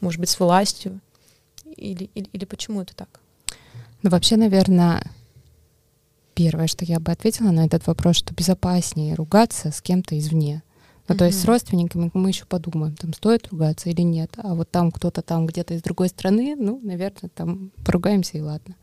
может 0.00 0.20
быть, 0.20 0.28
с 0.28 0.40
властью? 0.40 1.00
Или, 1.76 2.10
или, 2.14 2.28
или 2.32 2.44
почему 2.44 2.82
это 2.82 2.94
так? 2.96 3.20
Ну, 4.02 4.10
вообще, 4.10 4.36
наверное, 4.36 5.02
первое, 6.34 6.66
что 6.66 6.84
я 6.84 7.00
бы 7.00 7.12
ответила 7.12 7.50
на 7.50 7.66
этот 7.66 7.86
вопрос, 7.86 8.16
что 8.16 8.34
безопаснее 8.34 9.14
ругаться 9.14 9.70
с 9.70 9.80
кем-то 9.82 10.18
извне. 10.18 10.62
Ну, 11.08 11.14
mm-hmm. 11.14 11.18
то 11.18 11.24
есть 11.26 11.40
с 11.40 11.44
родственниками 11.44 12.10
мы 12.14 12.28
еще 12.28 12.46
подумаем, 12.46 12.96
там 12.96 13.12
стоит 13.12 13.48
ругаться 13.48 13.90
или 13.90 14.02
нет. 14.02 14.32
А 14.36 14.54
вот 14.54 14.70
там 14.70 14.90
кто-то 14.90 15.22
там 15.22 15.46
где-то 15.46 15.74
из 15.74 15.82
другой 15.82 16.08
страны, 16.08 16.56
ну, 16.56 16.80
наверное, 16.82 17.30
там 17.34 17.70
поругаемся 17.84 18.38
и 18.38 18.40
ладно. 18.40 18.74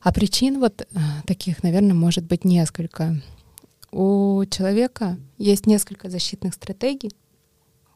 А 0.00 0.12
причин 0.12 0.60
вот 0.60 0.82
э, 0.82 0.86
таких, 1.26 1.62
наверное, 1.62 1.94
может 1.94 2.24
быть 2.24 2.44
несколько. 2.44 3.20
У 3.90 4.44
человека 4.50 5.18
есть 5.38 5.66
несколько 5.66 6.08
защитных 6.10 6.54
стратегий, 6.54 7.12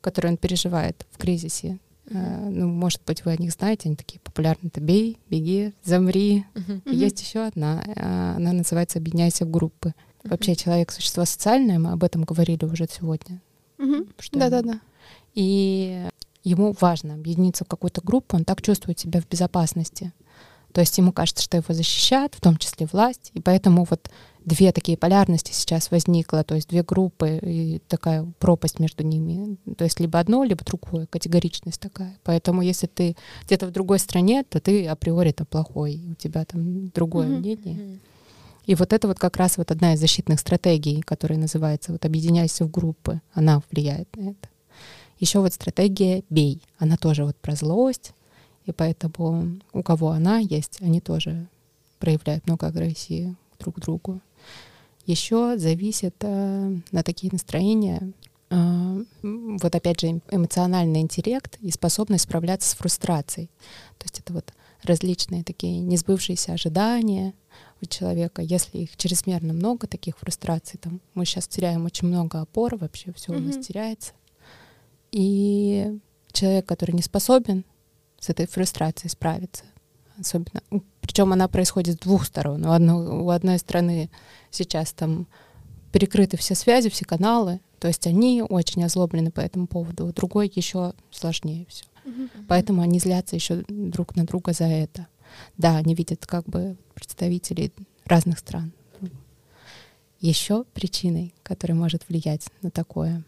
которые 0.01 0.33
он 0.33 0.37
переживает 0.37 1.07
в 1.11 1.19
кризисе. 1.19 1.79
Mm-hmm. 2.07 2.49
Ну, 2.51 2.69
может 2.69 3.03
быть, 3.07 3.25
вы 3.25 3.33
о 3.33 3.37
них 3.37 3.53
знаете, 3.53 3.89
они 3.89 3.97
такие 3.97 4.21
популярны. 4.21 4.69
Это 4.69 4.81
бей, 4.81 5.19
беги, 5.31 5.73
замри. 5.85 6.45
И 6.85 6.95
есть 6.95 7.21
еще 7.23 7.47
одна, 7.47 7.83
э, 7.87 8.35
она 8.37 8.53
называется 8.53 8.99
«Объединяйся 8.99 9.45
в 9.45 9.51
группы». 9.51 9.95
Вообще 10.25 10.55
человек— 10.55 10.91
существо 10.93 11.25
социальное, 11.25 11.79
мы 11.79 11.93
об 11.93 12.05
этом 12.05 12.23
говорили 12.23 12.65
уже 12.65 12.87
сегодня. 12.91 13.41
Да-да-да. 14.33 14.81
И 15.35 16.09
ему 16.45 16.75
важно 16.81 17.15
объединиться 17.15 17.65
в 17.65 17.69
какую-то 17.69 18.01
группу, 18.03 18.37
он 18.37 18.45
так 18.45 18.63
чувствует 18.63 18.99
себя 18.99 19.21
в 19.21 19.29
безопасности. 19.29 20.13
То 20.73 20.81
есть 20.81 20.97
ему 20.97 21.13
кажется, 21.13 21.43
что 21.43 21.59
его 21.59 21.75
защищают, 21.75 22.35
в 22.35 22.41
том 22.41 22.57
числе 22.57 22.89
власть, 22.91 23.31
и 23.35 23.41
поэтому 23.41 23.87
вот 23.89 24.11
две 24.45 24.73
такие 24.73 24.97
полярности 24.97 25.53
сейчас 25.53 25.91
возникла, 25.91 26.45
то 26.45 26.55
есть 26.55 26.69
две 26.69 26.83
группы 26.83 27.39
и 27.43 27.81
такая 27.89 28.27
пропасть 28.39 28.81
между 28.81 29.05
ними. 29.05 29.59
То 29.77 29.85
есть 29.85 30.01
либо 30.01 30.19
одно, 30.19 30.45
либо 30.45 30.65
другое, 30.65 31.07
категоричность 31.07 31.81
такая. 31.81 32.19
Поэтому 32.25 32.63
если 32.63 32.87
ты 32.87 33.17
где-то 33.45 33.67
в 33.67 33.71
другой 33.71 33.99
стране, 33.99 34.45
то 34.45 34.61
ты 34.61 34.87
априори-то 34.87 35.45
плохой, 35.45 36.01
у 36.11 36.15
тебя 36.15 36.45
там 36.45 36.89
другое 36.89 37.27
mm-hmm. 37.29 37.39
мнение. 37.39 37.77
Mm-hmm. 37.77 38.01
И 38.65 38.75
вот 38.75 38.93
это 38.93 39.09
вот 39.09 39.19
как 39.19 39.37
раз 39.37 39.57
вот 39.59 39.71
одна 39.71 39.95
из 39.95 40.01
защитных 40.01 40.39
стратегий, 40.39 41.01
которая 41.01 41.39
называется 41.39 41.93
вот 41.93 42.05
«объединяйся 42.05 42.65
в 42.65 42.71
группы», 42.71 43.21
она 43.33 43.63
влияет 43.71 44.15
на 44.17 44.31
это. 44.31 44.49
Еще 45.19 45.41
вот 45.41 45.53
стратегия 45.53 46.23
«бей», 46.31 46.63
она 46.79 46.97
тоже 46.97 47.25
вот 47.25 47.37
про 47.37 47.57
злость, 47.57 48.13
и 48.67 48.73
поэтому 48.73 49.59
у 49.73 49.83
кого 49.83 50.11
она 50.11 50.39
есть, 50.39 50.81
они 50.81 51.01
тоже 51.01 51.47
проявляют 51.99 52.47
много 52.47 52.69
агрессии 52.69 53.35
друг 53.59 53.77
к 53.77 53.81
другу. 53.81 54.21
Еще 55.07 55.59
зависит 55.59 56.15
э, 56.21 56.77
на 56.93 57.03
такие 57.03 57.33
настроения 57.33 58.13
э, 58.51 59.05
вот 59.23 59.75
опять 59.75 60.01
же 60.01 60.21
эмоциональный 60.31 61.01
интеллект 61.01 61.59
и 61.61 61.71
способность 61.73 62.25
справляться 62.25 62.71
с 62.71 62.75
фрустрацией. 62.75 63.51
То 63.99 64.05
есть 64.05 64.21
это 64.21 64.33
вот 64.33 64.53
различные 64.85 65.43
такие 65.43 65.81
несбывшиеся 65.81 66.53
ожидания 66.53 67.35
у 67.83 67.87
человека. 67.87 68.43
Если 68.43 68.79
их 68.79 68.97
чрезмерно 68.97 69.53
много, 69.53 69.87
таких 69.87 70.19
фрустраций, 70.19 70.79
там 70.79 71.01
мы 71.15 71.25
сейчас 71.25 71.49
теряем 71.49 71.85
очень 71.85 72.09
много 72.09 72.41
опор, 72.41 72.77
вообще 72.77 73.13
все 73.13 73.33
mm-hmm. 73.33 73.37
у 73.37 73.41
нас 73.41 73.67
теряется. 73.67 74.13
И 75.11 75.99
человек, 76.33 76.67
который 76.67 76.93
не 76.93 77.03
способен 77.03 77.65
с 78.19 78.31
этой 78.31 78.47
фрустрацией 78.47 79.11
справиться, 79.11 79.65
особенно. 80.19 80.63
Причем 81.01 81.33
она 81.33 81.49
происходит 81.49 81.97
с 81.97 81.99
двух 81.99 82.25
сторон. 82.25 82.65
У, 82.65 82.73
одной, 82.73 83.07
у 83.07 83.29
одной 83.31 83.59
стороны 83.59 84.11
сейчас 84.51 84.93
там 84.93 85.27
перекрыты 85.93 86.37
все 86.37 86.55
связи, 86.55 86.89
все 86.89 87.05
каналы, 87.05 87.61
то 87.79 87.89
есть 87.89 88.07
они 88.07 88.43
очень 88.43 88.85
озлоблены 88.85 89.31
по 89.31 89.41
этому 89.41 89.67
поводу. 89.67 90.07
У 90.07 90.13
другой 90.13 90.51
еще 90.55 90.95
сложнее 91.11 91.67
все. 91.69 91.85
Mm-hmm. 92.05 92.45
Поэтому 92.49 92.83
они 92.83 92.99
злятся 92.99 93.37
еще 93.37 93.65
друг 93.69 94.17
на 94.17 94.25
друга 94.25 94.53
за 94.53 94.65
это. 94.65 95.09
Да, 95.57 95.77
они 95.77 95.95
видят 95.95 96.27
как 96.27 96.45
бы 96.47 96.77
представителей 96.95 97.73
разных 98.05 98.39
стран. 98.39 98.73
Еще 100.21 100.65
причиной, 100.73 101.35
которая 101.43 101.77
может 101.77 102.09
влиять 102.09 102.47
на 102.63 102.71
такое, 102.71 103.25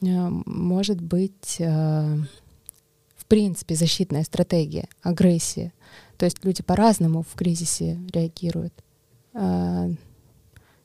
э, 0.00 0.06
может 0.06 1.00
быть 1.00 1.56
э, 1.58 2.18
в 3.16 3.26
принципе 3.26 3.74
защитная 3.74 4.22
стратегия, 4.22 4.88
агрессия. 5.02 5.72
То 6.16 6.24
есть 6.24 6.44
люди 6.44 6.62
по-разному 6.62 7.22
в 7.22 7.34
кризисе 7.34 7.98
реагируют. 8.12 8.72
А, 9.34 9.90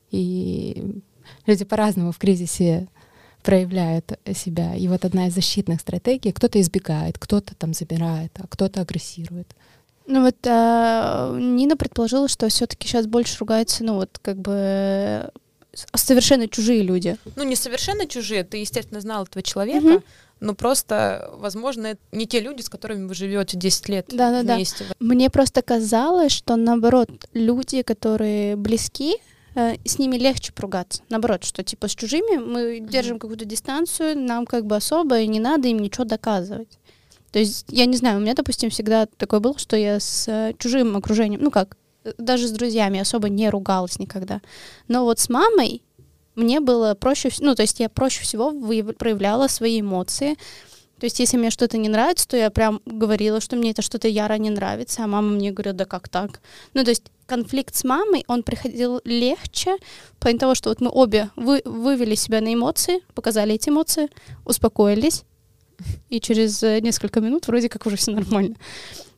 и 0.10 1.02
люди 1.46 1.66
по-разному 1.66 2.12
в 2.12 2.18
кризисе 2.18 2.88
проявляют 3.44 4.20
себя. 4.36 4.76
И 4.76 4.88
вот 4.88 5.06
одна 5.06 5.28
из 5.28 5.34
защитных 5.34 5.82
стратегий, 5.82 6.32
кто-то 6.32 6.60
избегает, 6.60 7.18
кто-то 7.18 7.56
там 7.56 7.74
забирает, 7.74 8.32
а 8.40 8.48
кто-то 8.48 8.82
агрессирует. 8.82 9.56
Ну 10.12 10.24
вот 10.24 10.36
а, 10.46 11.34
Нина 11.38 11.78
предположила, 11.78 12.28
что 12.28 12.50
все-таки 12.50 12.86
сейчас 12.88 13.08
больше 13.08 13.38
ругаются, 13.40 13.84
ну 13.84 13.96
вот 13.96 14.20
как 14.22 14.38
бы 14.38 15.32
совершенно 15.94 16.50
чужие 16.50 16.82
люди. 16.82 17.16
Ну 17.38 17.44
не 17.44 17.56
совершенно 17.56 18.06
чужие, 18.06 18.44
ты 18.44 18.58
естественно 18.58 19.00
знал 19.00 19.24
этого 19.24 19.42
человека, 19.42 19.86
угу 19.86 20.04
но 20.42 20.56
просто, 20.56 21.30
возможно, 21.36 21.88
это 21.88 22.02
не 22.12 22.26
те 22.26 22.40
люди, 22.40 22.62
с 22.62 22.70
которыми 22.70 23.08
вы 23.08 23.14
живете 23.14 23.58
10 23.58 23.90
лет 23.90 24.08
да, 24.10 24.42
да, 24.42 24.56
вместе. 24.56 24.86
Да. 24.90 24.96
Мне 25.00 25.30
просто 25.30 25.62
казалось, 25.62 26.32
что 26.32 26.56
наоборот, 26.56 27.10
люди, 27.34 27.84
которые 27.84 28.56
близки, 28.56 29.18
э, 29.54 29.76
с 29.86 30.00
ними 30.00 30.18
легче 30.18 30.52
поругаться. 30.52 31.04
Наоборот, 31.10 31.44
что 31.44 31.64
типа 31.64 31.88
с 31.88 31.92
чужими 31.92 32.38
мы 32.38 32.80
держим 32.80 33.20
какую-то 33.20 33.46
дистанцию, 33.46 34.18
нам 34.18 34.48
как 34.48 34.66
бы 34.66 34.76
особо 34.76 35.20
и 35.20 35.28
не 35.28 35.40
надо 35.40 35.68
им 35.68 35.78
ничего 35.78 36.06
доказывать. 36.06 36.80
То 37.32 37.40
есть, 37.40 37.66
я 37.70 37.86
не 37.86 37.98
знаю, 37.98 38.18
у 38.18 38.22
меня, 38.22 38.34
допустим, 38.34 38.70
всегда 38.70 39.06
такое 39.18 39.40
было, 39.40 39.58
что 39.58 39.78
я 39.78 40.00
с 40.00 40.28
э, 40.28 40.54
чужим 40.58 40.98
окружением, 40.98 41.42
ну 41.42 41.52
как, 41.52 41.78
даже 42.18 42.48
с 42.48 42.52
друзьями 42.52 43.00
особо 43.00 43.30
не 43.30 43.50
ругалась 43.50 44.00
никогда. 44.00 44.42
Но 44.88 45.06
вот 45.06 45.20
с 45.20 45.30
мамой 45.30 45.82
мне 46.36 46.60
было 46.60 46.94
проще, 46.94 47.30
ну, 47.40 47.56
то 47.56 47.62
есть 47.62 47.80
я 47.80 47.90
проще 47.90 48.24
всего 48.24 48.52
проявляла 48.94 49.48
свои 49.48 49.82
эмоции. 49.82 50.36
То 51.00 51.06
есть 51.06 51.20
если 51.20 51.38
мне 51.38 51.50
что-то 51.50 51.78
не 51.78 51.90
нравится, 51.90 52.28
то 52.28 52.38
я 52.38 52.52
прям 52.52 52.80
говорила, 52.86 53.42
что 53.42 53.56
мне 53.56 53.72
это 53.72 53.82
что-то 53.82 54.08
яро 54.08 54.36
не 54.36 54.52
нравится, 54.52 55.04
а 55.04 55.08
мама 55.08 55.30
мне 55.30 55.52
говорила, 55.52 55.76
да 55.76 55.86
как 55.86 56.10
так? 56.10 56.42
Ну, 56.74 56.84
то 56.84 56.92
есть 56.92 57.04
конфликт 57.26 57.74
с 57.76 57.84
мамой, 57.84 58.24
он 58.28 58.44
приходил 58.44 59.02
легче, 59.04 59.78
по 60.20 60.32
того, 60.38 60.54
что 60.54 60.70
вот 60.70 60.80
мы 60.80 60.92
обе 60.92 61.30
вы, 61.36 61.62
вывели 61.66 62.14
себя 62.16 62.40
на 62.42 62.54
эмоции, 62.54 63.02
показали 63.16 63.56
эти 63.56 63.70
эмоции, 63.70 64.10
успокоились, 64.46 65.24
и 66.10 66.20
через 66.20 66.62
э, 66.64 66.80
несколько 66.82 67.22
минут 67.22 67.48
вроде 67.48 67.70
как 67.70 67.86
уже 67.86 67.96
все 67.96 68.12
нормально. 68.12 68.56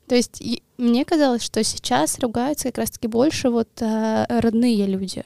То 0.08 0.15
есть 0.15 0.41
мне 0.78 1.06
казалось, 1.06 1.43
что 1.43 1.63
сейчас 1.63 2.19
ругаются 2.19 2.65
как 2.65 2.80
раз-таки 2.80 3.08
больше 3.08 3.49
вот 3.49 3.69
э, 3.82 4.26
родные 4.30 4.86
люди 4.86 5.23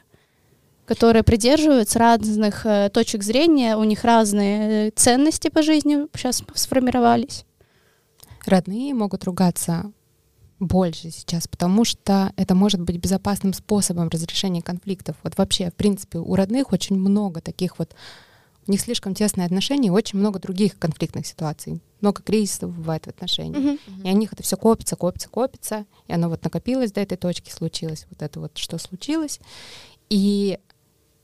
которые 0.88 1.22
придерживаются 1.22 2.00
разных 2.00 2.66
э, 2.66 2.90
точек 2.90 3.22
зрения, 3.22 3.76
у 3.76 3.84
них 3.84 4.06
разные 4.06 4.88
э, 4.88 4.92
ценности 4.96 5.50
по 5.50 5.62
жизни 5.62 6.08
сейчас 6.16 6.42
сформировались. 6.56 7.44
Родные 8.46 8.94
могут 8.94 9.26
ругаться 9.26 9.92
больше 10.60 11.12
сейчас, 11.12 11.48
потому 11.48 11.84
что 11.84 12.32
это 12.38 12.56
может 12.56 12.82
быть 12.82 12.98
безопасным 12.98 13.52
способом 13.52 14.08
разрешения 14.08 14.62
конфликтов. 14.62 15.18
Вот 15.24 15.38
вообще, 15.38 15.70
в 15.70 15.76
принципе, 15.76 16.20
у 16.20 16.36
родных 16.36 16.72
очень 16.72 16.96
много 16.96 17.42
таких 17.42 17.78
вот, 17.80 17.94
у 18.68 18.72
них 18.72 18.82
слишком 18.82 19.16
тесные 19.16 19.46
отношения, 19.46 19.88
и 19.88 19.92
очень 19.92 20.20
много 20.20 20.40
других 20.40 20.78
конфликтных 20.78 21.26
ситуаций. 21.26 21.82
Много 22.02 22.22
кризисов 22.22 22.76
бывает 22.76 23.06
в 23.06 23.10
отношениях. 23.10 23.80
Uh-huh. 23.88 24.04
И 24.04 24.14
у 24.14 24.18
них 24.18 24.34
это 24.34 24.44
все 24.44 24.58
копится, 24.58 24.96
копится, 24.96 25.30
копится, 25.30 25.86
и 26.08 26.14
оно 26.14 26.30
вот 26.30 26.44
накопилось 26.44 26.92
до 26.92 27.02
этой 27.02 27.18
точки, 27.18 27.50
случилось 27.50 28.06
вот 28.10 28.22
это 28.22 28.40
вот, 28.40 28.58
что 28.58 28.78
случилось. 28.78 29.40
И 30.10 30.60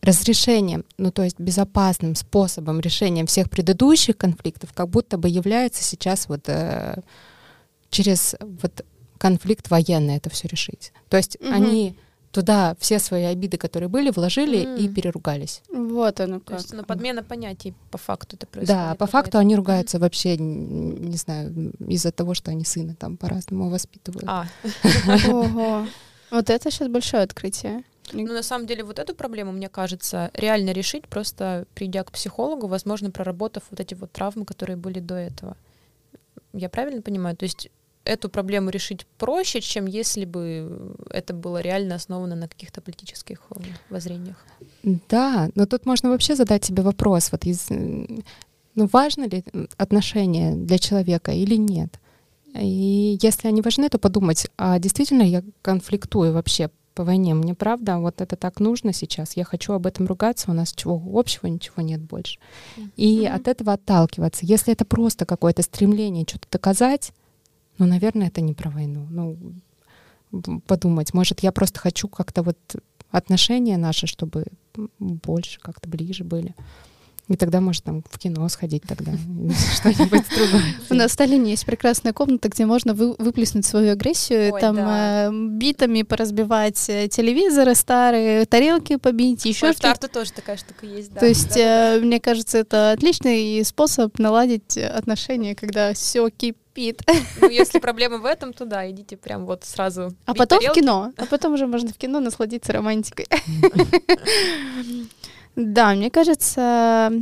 разрешением, 0.02 0.84
ну 0.98 1.12
то 1.12 1.24
есть 1.24 1.40
безопасным 1.40 2.16
способом 2.16 2.82
решения 2.82 3.26
всех 3.26 3.50
предыдущих 3.50 4.18
конфликтов, 4.18 4.74
как 4.74 4.90
будто 4.90 5.18
бы 5.18 5.30
является 5.30 5.82
сейчас 5.82 6.28
вот 6.28 6.42
э, 6.48 7.02
через 7.90 8.36
вот 8.40 8.86
конфликт 9.18 9.70
военный 9.70 10.18
это 10.18 10.30
все 10.30 10.50
решить. 10.50 10.92
То 11.10 11.16
есть 11.16 11.38
угу. 11.40 11.50
они 11.50 11.96
туда 12.34 12.76
все 12.80 13.00
свои 13.00 13.24
обиды, 13.24 13.58
которые 13.58 13.89
были, 13.89 14.10
вложили 14.10 14.65
mm. 14.65 14.80
и 14.80 14.89
переругались. 14.89 15.62
Вот 15.69 16.19
оно 16.19 16.39
как. 16.39 16.48
То 16.48 16.54
есть 16.56 16.74
на 16.74 16.84
подмена 16.84 17.24
понятий 17.24 17.74
по 17.91 17.98
факту 17.98 18.36
это 18.36 18.48
происходит. 18.48 18.67
Да, 18.67 18.96
по 18.96 19.06
факту 19.06 19.38
они 19.38 19.56
ругаются 19.56 19.98
mm. 19.98 20.02
вообще, 20.02 20.38
не 20.38 21.17
знаю, 21.17 21.72
из-за 21.88 22.12
того, 22.12 22.34
что 22.34 22.52
они 22.52 22.65
сына 22.65 22.96
там 22.96 23.17
по-разному 23.17 23.69
воспитывают. 23.69 24.28
А. 24.28 24.48
Ого. 25.30 25.86
Вот 26.32 26.50
это 26.50 26.72
сейчас 26.72 26.88
большое 26.88 27.24
открытие. 27.24 27.84
Ну, 28.12 28.34
на 28.34 28.43
самом 28.43 28.65
деле, 28.65 28.84
вот 28.84 29.00
эту 29.00 29.15
проблему, 29.15 29.52
мне 29.52 29.69
кажется, 29.69 30.32
реально 30.34 30.72
решить, 30.72 31.08
просто 31.08 31.65
придя 31.76 32.04
к 32.04 32.12
психологу, 32.12 32.67
возможно, 32.67 33.12
проработав 33.12 33.63
вот 33.69 33.80
эти 33.80 33.93
вот 33.93 34.12
травмы, 34.12 34.43
которые 34.43 34.76
были 34.76 35.00
до 35.00 35.15
этого. 35.15 35.56
Я 36.52 36.69
правильно 36.69 37.02
понимаю? 37.02 37.38
То 37.38 37.43
есть 37.43 37.69
эту 38.06 38.30
проблему 38.30 38.70
решить 38.70 39.06
проще, 39.18 39.62
чем 39.62 39.86
если 39.86 40.26
бы 40.26 40.96
это 41.10 41.34
было 41.34 41.62
реально 41.62 41.96
основано 41.96 42.36
на 42.36 42.48
каких-то 42.48 42.82
политических 42.82 43.42
э, 43.56 43.62
воззрениях. 43.89 44.38
Да, 44.84 45.50
но 45.56 45.66
тут 45.66 45.86
можно 45.86 46.10
вообще 46.10 46.36
задать 46.36 46.66
себе 46.66 46.84
вопрос, 46.84 47.32
вот 47.32 47.46
из, 47.46 47.70
ну, 47.70 48.89
важно 48.92 49.26
ли 49.26 49.44
отношения 49.78 50.56
для 50.56 50.78
человека 50.78 51.32
или 51.32 51.56
нет? 51.56 52.00
И 52.56 53.18
если 53.22 53.48
они 53.48 53.62
важны, 53.62 53.89
то 53.89 53.98
подумать, 53.98 54.48
а 54.58 54.78
действительно 54.80 55.24
я 55.24 55.44
конфликтую 55.62 56.34
вообще 56.34 56.70
по 56.94 57.04
войне. 57.04 57.34
Мне 57.34 57.56
правда, 57.56 57.98
вот 57.98 58.22
это 58.22 58.36
так 58.36 58.60
нужно 58.60 58.94
сейчас. 58.94 59.36
Я 59.36 59.44
хочу 59.44 59.74
об 59.74 59.88
этом 59.88 60.06
ругаться, 60.06 60.52
у 60.52 60.54
нас 60.54 60.74
чего 60.74 61.02
общего, 61.20 61.48
ничего 61.48 61.82
нет 61.82 62.02
больше. 62.02 62.38
И 62.96 63.22
mm-hmm. 63.22 63.28
от 63.28 63.48
этого 63.48 63.74
отталкиваться. 63.74 64.46
Если 64.46 64.74
это 64.74 64.86
просто 64.86 65.26
какое-то 65.26 65.63
стремление 65.63 66.26
что-то 66.28 66.48
доказать, 66.52 67.12
ну, 67.78 67.86
наверное, 67.86 68.28
это 68.28 68.42
не 68.42 68.54
про 68.54 68.70
войну. 68.70 69.08
Ну, 69.10 70.62
подумать, 70.68 71.14
может, 71.14 71.42
я 71.42 71.52
просто 71.52 71.80
хочу 71.80 72.08
как-то 72.08 72.43
вот 72.43 72.58
отношения 73.12 73.78
наши, 73.78 74.08
чтобы 74.08 74.45
больше, 75.00 75.60
как-то 75.60 75.88
ближе 75.89 76.24
были. 76.24 76.56
И 77.30 77.38
тогда, 77.38 77.61
может, 77.61 77.86
там 77.86 78.03
в 78.09 78.19
кино 78.19 78.47
сходить 78.49 78.84
тогда, 78.84 79.11
что-нибудь 79.76 80.24
другое. 80.36 80.76
У 80.89 80.93
нас 80.93 81.11
в 81.11 81.13
Сталине 81.13 81.51
есть 81.51 81.65
прекрасная 81.65 82.11
комната, 82.11 82.49
где 82.49 82.65
можно 82.65 82.93
вы, 82.93 83.15
выплеснуть 83.17 83.65
свою 83.65 83.93
агрессию, 83.93 84.53
там 84.59 84.76
да. 84.76 85.28
э, 85.28 85.32
битами 85.32 86.01
поразбивать 86.01 86.89
э, 86.89 87.07
телевизоры 87.07 87.76
старые, 87.76 88.45
тарелки 88.45 88.97
побить, 88.97 89.45
еще 89.45 89.67
в 89.67 89.71
что-то. 89.71 89.82
Тарту 89.82 90.09
тоже 90.09 90.34
такая 90.34 90.57
штука 90.57 90.86
есть, 90.86 91.13
да. 91.13 91.21
То 91.21 91.26
есть, 91.26 91.55
э, 91.55 91.99
мне 92.01 92.19
кажется, 92.19 92.57
это 92.57 92.91
отличный 92.91 93.63
способ 93.63 94.19
наладить 94.19 94.78
отношения, 94.78 95.55
когда 95.55 95.93
все 95.93 96.30
кипит. 96.30 97.01
Ну, 97.39 97.49
если 97.49 97.78
проблема 97.78 98.17
в 98.17 98.26
этом, 98.26 98.51
то 98.51 98.65
да, 98.65 98.89
идите 98.89 99.15
прям 99.15 99.45
вот 99.45 99.63
сразу. 99.63 100.15
А 100.26 100.34
потом 100.34 100.57
в 100.57 100.61
тарелки. 100.61 100.80
кино. 100.80 101.13
А 101.17 101.26
потом 101.28 101.53
уже 101.53 101.67
можно 101.67 101.89
в 101.89 101.97
кино 101.97 102.19
насладиться 102.19 102.74
романтикой. 102.74 103.28
Да, 105.56 105.93
мне 105.93 106.10
кажется, 106.10 107.14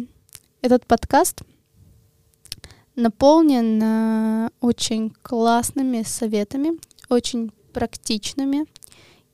этот 0.62 0.86
подкаст 0.86 1.42
наполнен 2.96 3.82
э, 3.84 4.50
очень 4.62 5.10
классными 5.22 6.04
советами, 6.04 6.80
очень 7.10 7.52
практичными 7.74 8.68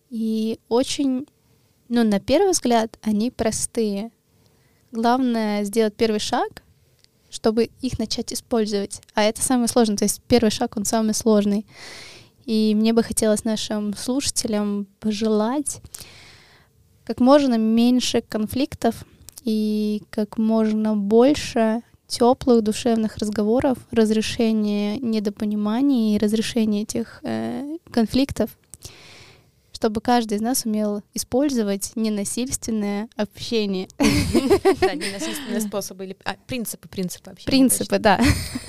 и 0.10 0.60
очень, 0.68 1.28
ну, 1.90 2.04
на 2.04 2.20
первый 2.20 2.52
взгляд, 2.52 2.98
они 3.04 3.30
простые. 3.30 4.12
Главное 4.92 5.64
сделать 5.64 5.94
первый 5.96 6.20
шаг, 6.20 6.64
чтобы 7.30 7.70
их 7.82 8.00
начать 8.00 8.34
использовать. 8.34 9.02
А 9.14 9.22
это 9.22 9.44
самое 9.44 9.68
сложное. 9.68 9.98
То 9.98 10.06
есть 10.06 10.24
первый 10.28 10.50
шаг, 10.50 10.76
он 10.76 10.86
самый 10.86 11.14
сложный. 11.14 11.68
И 12.46 12.74
мне 12.74 12.94
бы 12.94 13.04
хотелось 13.04 13.44
нашим 13.44 13.96
слушателям 13.96 14.88
пожелать 15.00 15.82
как 17.08 17.22
можно 17.22 17.58
меньше 17.58 18.22
конфликтов 18.22 19.06
и 19.46 20.04
как 20.10 20.38
можно 20.38 20.98
больше 20.98 21.82
теплых 22.06 22.64
душевных 22.64 23.16
разговоров, 23.16 23.78
разрешения 23.92 24.98
недопониманий 24.98 26.16
и 26.16 26.18
разрешения 26.18 26.82
этих 26.82 27.22
э, 27.24 27.78
конфликтов, 27.92 28.50
чтобы 29.78 30.02
каждый 30.02 30.40
из 30.40 30.42
нас 30.42 30.66
умел 30.66 31.04
использовать 31.14 31.92
ненасильственное 31.96 33.10
общение. 33.16 33.88
Да, 34.82 34.94
ненасильственные 34.96 35.62
способы 35.62 36.06
или 36.06 36.18
а, 36.24 36.36
принципы, 36.48 36.88
принципы 36.88 37.32
общения. 37.32 37.52
Принципы, 37.52 38.00
да. 38.00 38.20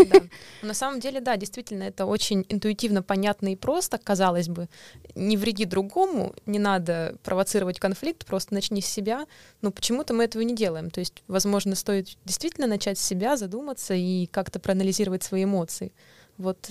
на 0.62 0.74
самом 0.74 1.00
деле, 1.00 1.20
да, 1.20 1.36
действительно, 1.36 1.84
это 1.84 2.04
очень 2.04 2.44
интуитивно 2.48 3.02
понятно 3.02 3.52
и 3.52 3.56
просто, 3.56 3.98
казалось 3.98 4.48
бы. 4.48 4.68
Не 5.14 5.36
вреди 5.36 5.64
другому, 5.64 6.34
не 6.46 6.58
надо 6.58 7.16
провоцировать 7.22 7.78
конфликт, 7.78 8.26
просто 8.26 8.54
начни 8.54 8.82
с 8.82 8.86
себя. 8.86 9.26
Но 9.62 9.70
почему-то 9.70 10.12
мы 10.12 10.24
этого 10.24 10.42
не 10.42 10.54
делаем. 10.54 10.90
То 10.90 11.00
есть, 11.00 11.22
возможно, 11.26 11.74
стоит 11.74 12.18
действительно 12.24 12.66
начать 12.66 12.98
с 12.98 13.04
себя, 13.04 13.36
задуматься 13.36 13.94
и 13.94 14.26
как-то 14.26 14.58
проанализировать 14.58 15.22
свои 15.22 15.44
эмоции. 15.44 15.92
Вот 16.36 16.70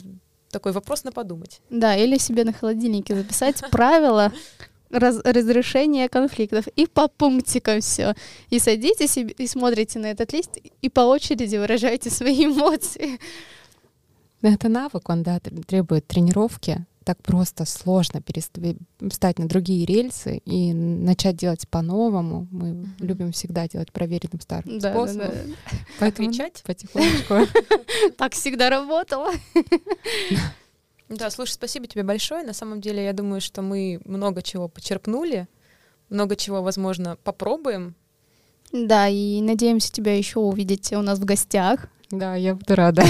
такой 0.52 0.72
вопрос 0.72 1.04
на 1.04 1.12
подумать. 1.12 1.62
Да, 1.70 1.96
или 1.96 2.18
себе 2.18 2.44
на 2.44 2.54
холодильнике 2.54 3.16
записать 3.16 3.62
правила 3.72 4.32
раз- 4.90 5.22
разрешения 5.24 6.10
конфликтов 6.10 6.68
и 6.76 6.88
по 6.88 7.08
пунктикам 7.08 7.82
все. 7.82 8.16
И 8.50 8.60
садитесь 8.60 9.18
и, 9.18 9.22
и 9.22 9.48
смотрите 9.48 10.00
на 10.00 10.08
этот 10.08 10.34
лист 10.34 10.58
и 10.82 10.90
по 10.90 11.02
очереди 11.02 11.58
выражайте 11.58 12.10
свои 12.10 12.46
эмоции. 12.46 13.20
Это 14.42 14.70
навык, 14.70 15.10
он, 15.10 15.24
да, 15.24 15.38
тр- 15.38 15.64
требует 15.66 16.06
тренировки. 16.08 16.86
Так 17.08 17.24
просто 17.24 17.64
сложно 17.64 18.18
перест- 18.18 18.78
встать 19.10 19.40
на 19.40 19.48
другие 19.48 19.86
рельсы 19.86 20.40
и 20.44 20.74
начать 20.74 21.38
делать 21.38 21.66
по-новому. 21.70 22.50
Мы 22.52 22.86
любим 23.00 23.32
всегда 23.32 23.66
делать 23.66 23.94
проверенным 23.94 24.42
старым 24.42 24.78
Да, 24.80 24.92
да, 24.92 24.94
способом. 24.94 25.30
да. 25.30 25.78
Поэтому 26.02 26.30
Кричать? 26.30 26.64
потихонечку. 26.66 27.36
Так 28.18 28.34
всегда 28.34 28.70
работало. 28.70 29.32
Да, 31.10 31.30
слушай, 31.30 31.52
спасибо 31.52 31.88
тебе 31.88 32.04
большое. 32.04 32.44
На 32.44 32.52
самом 32.52 32.82
деле, 32.82 33.06
я 33.06 33.14
думаю, 33.14 33.40
что 33.40 33.62
мы 33.62 34.02
много 34.04 34.42
чего 34.42 34.68
почерпнули, 34.68 35.48
много 36.10 36.36
чего, 36.36 36.62
возможно, 36.62 37.16
попробуем. 37.24 37.96
Да, 38.74 39.08
и 39.08 39.40
надеемся 39.40 39.90
тебя 39.94 40.18
еще 40.18 40.40
увидеть 40.42 40.92
у 40.92 41.02
нас 41.02 41.20
в 41.20 41.24
гостях. 41.24 41.88
Да, 42.12 42.36
я 42.36 42.56
буду 42.56 42.76
рада. 42.76 43.04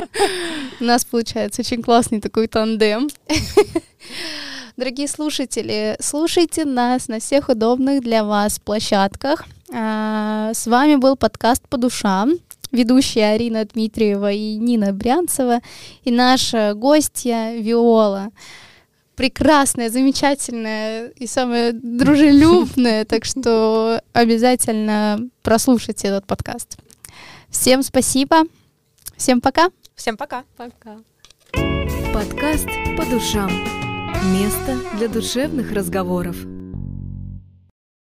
У 0.80 0.84
нас 0.84 1.04
получается 1.04 1.62
очень 1.62 1.82
классный 1.82 2.20
такой 2.20 2.46
тандем. 2.46 3.08
Дорогие 4.76 5.08
слушатели, 5.08 5.96
слушайте 6.00 6.64
нас 6.64 7.08
на 7.08 7.18
всех 7.18 7.48
удобных 7.48 8.02
для 8.02 8.22
вас 8.22 8.60
площадках. 8.60 9.44
А, 9.74 10.52
С 10.54 10.68
вами 10.68 10.94
был 10.94 11.16
подкаст 11.16 11.68
«По 11.68 11.76
душам». 11.76 12.34
Ведущая 12.70 13.32
Арина 13.34 13.64
Дмитриева 13.64 14.30
и 14.30 14.54
Нина 14.54 14.92
Брянцева. 14.92 15.60
И 16.04 16.12
наша 16.12 16.74
гостья 16.74 17.56
Виола. 17.56 18.30
Прекрасная, 19.16 19.90
замечательная 19.90 21.08
и 21.08 21.26
самая 21.26 21.72
дружелюбная. 21.72 23.04
Так 23.04 23.24
что 23.24 24.00
обязательно 24.12 25.18
прослушайте 25.42 26.06
этот 26.06 26.28
подкаст. 26.28 26.78
Всем 27.50 27.82
спасибо. 27.82 28.44
Всем 29.16 29.40
пока. 29.40 29.70
Всем 29.94 30.16
пока! 30.16 30.44
Пока. 30.56 30.98
Подкаст 32.14 32.68
«По 32.96 33.04
душам». 33.04 33.50
Место 34.32 34.78
для 34.96 35.08
душевных 35.08 35.72
разговоров. 35.72 36.36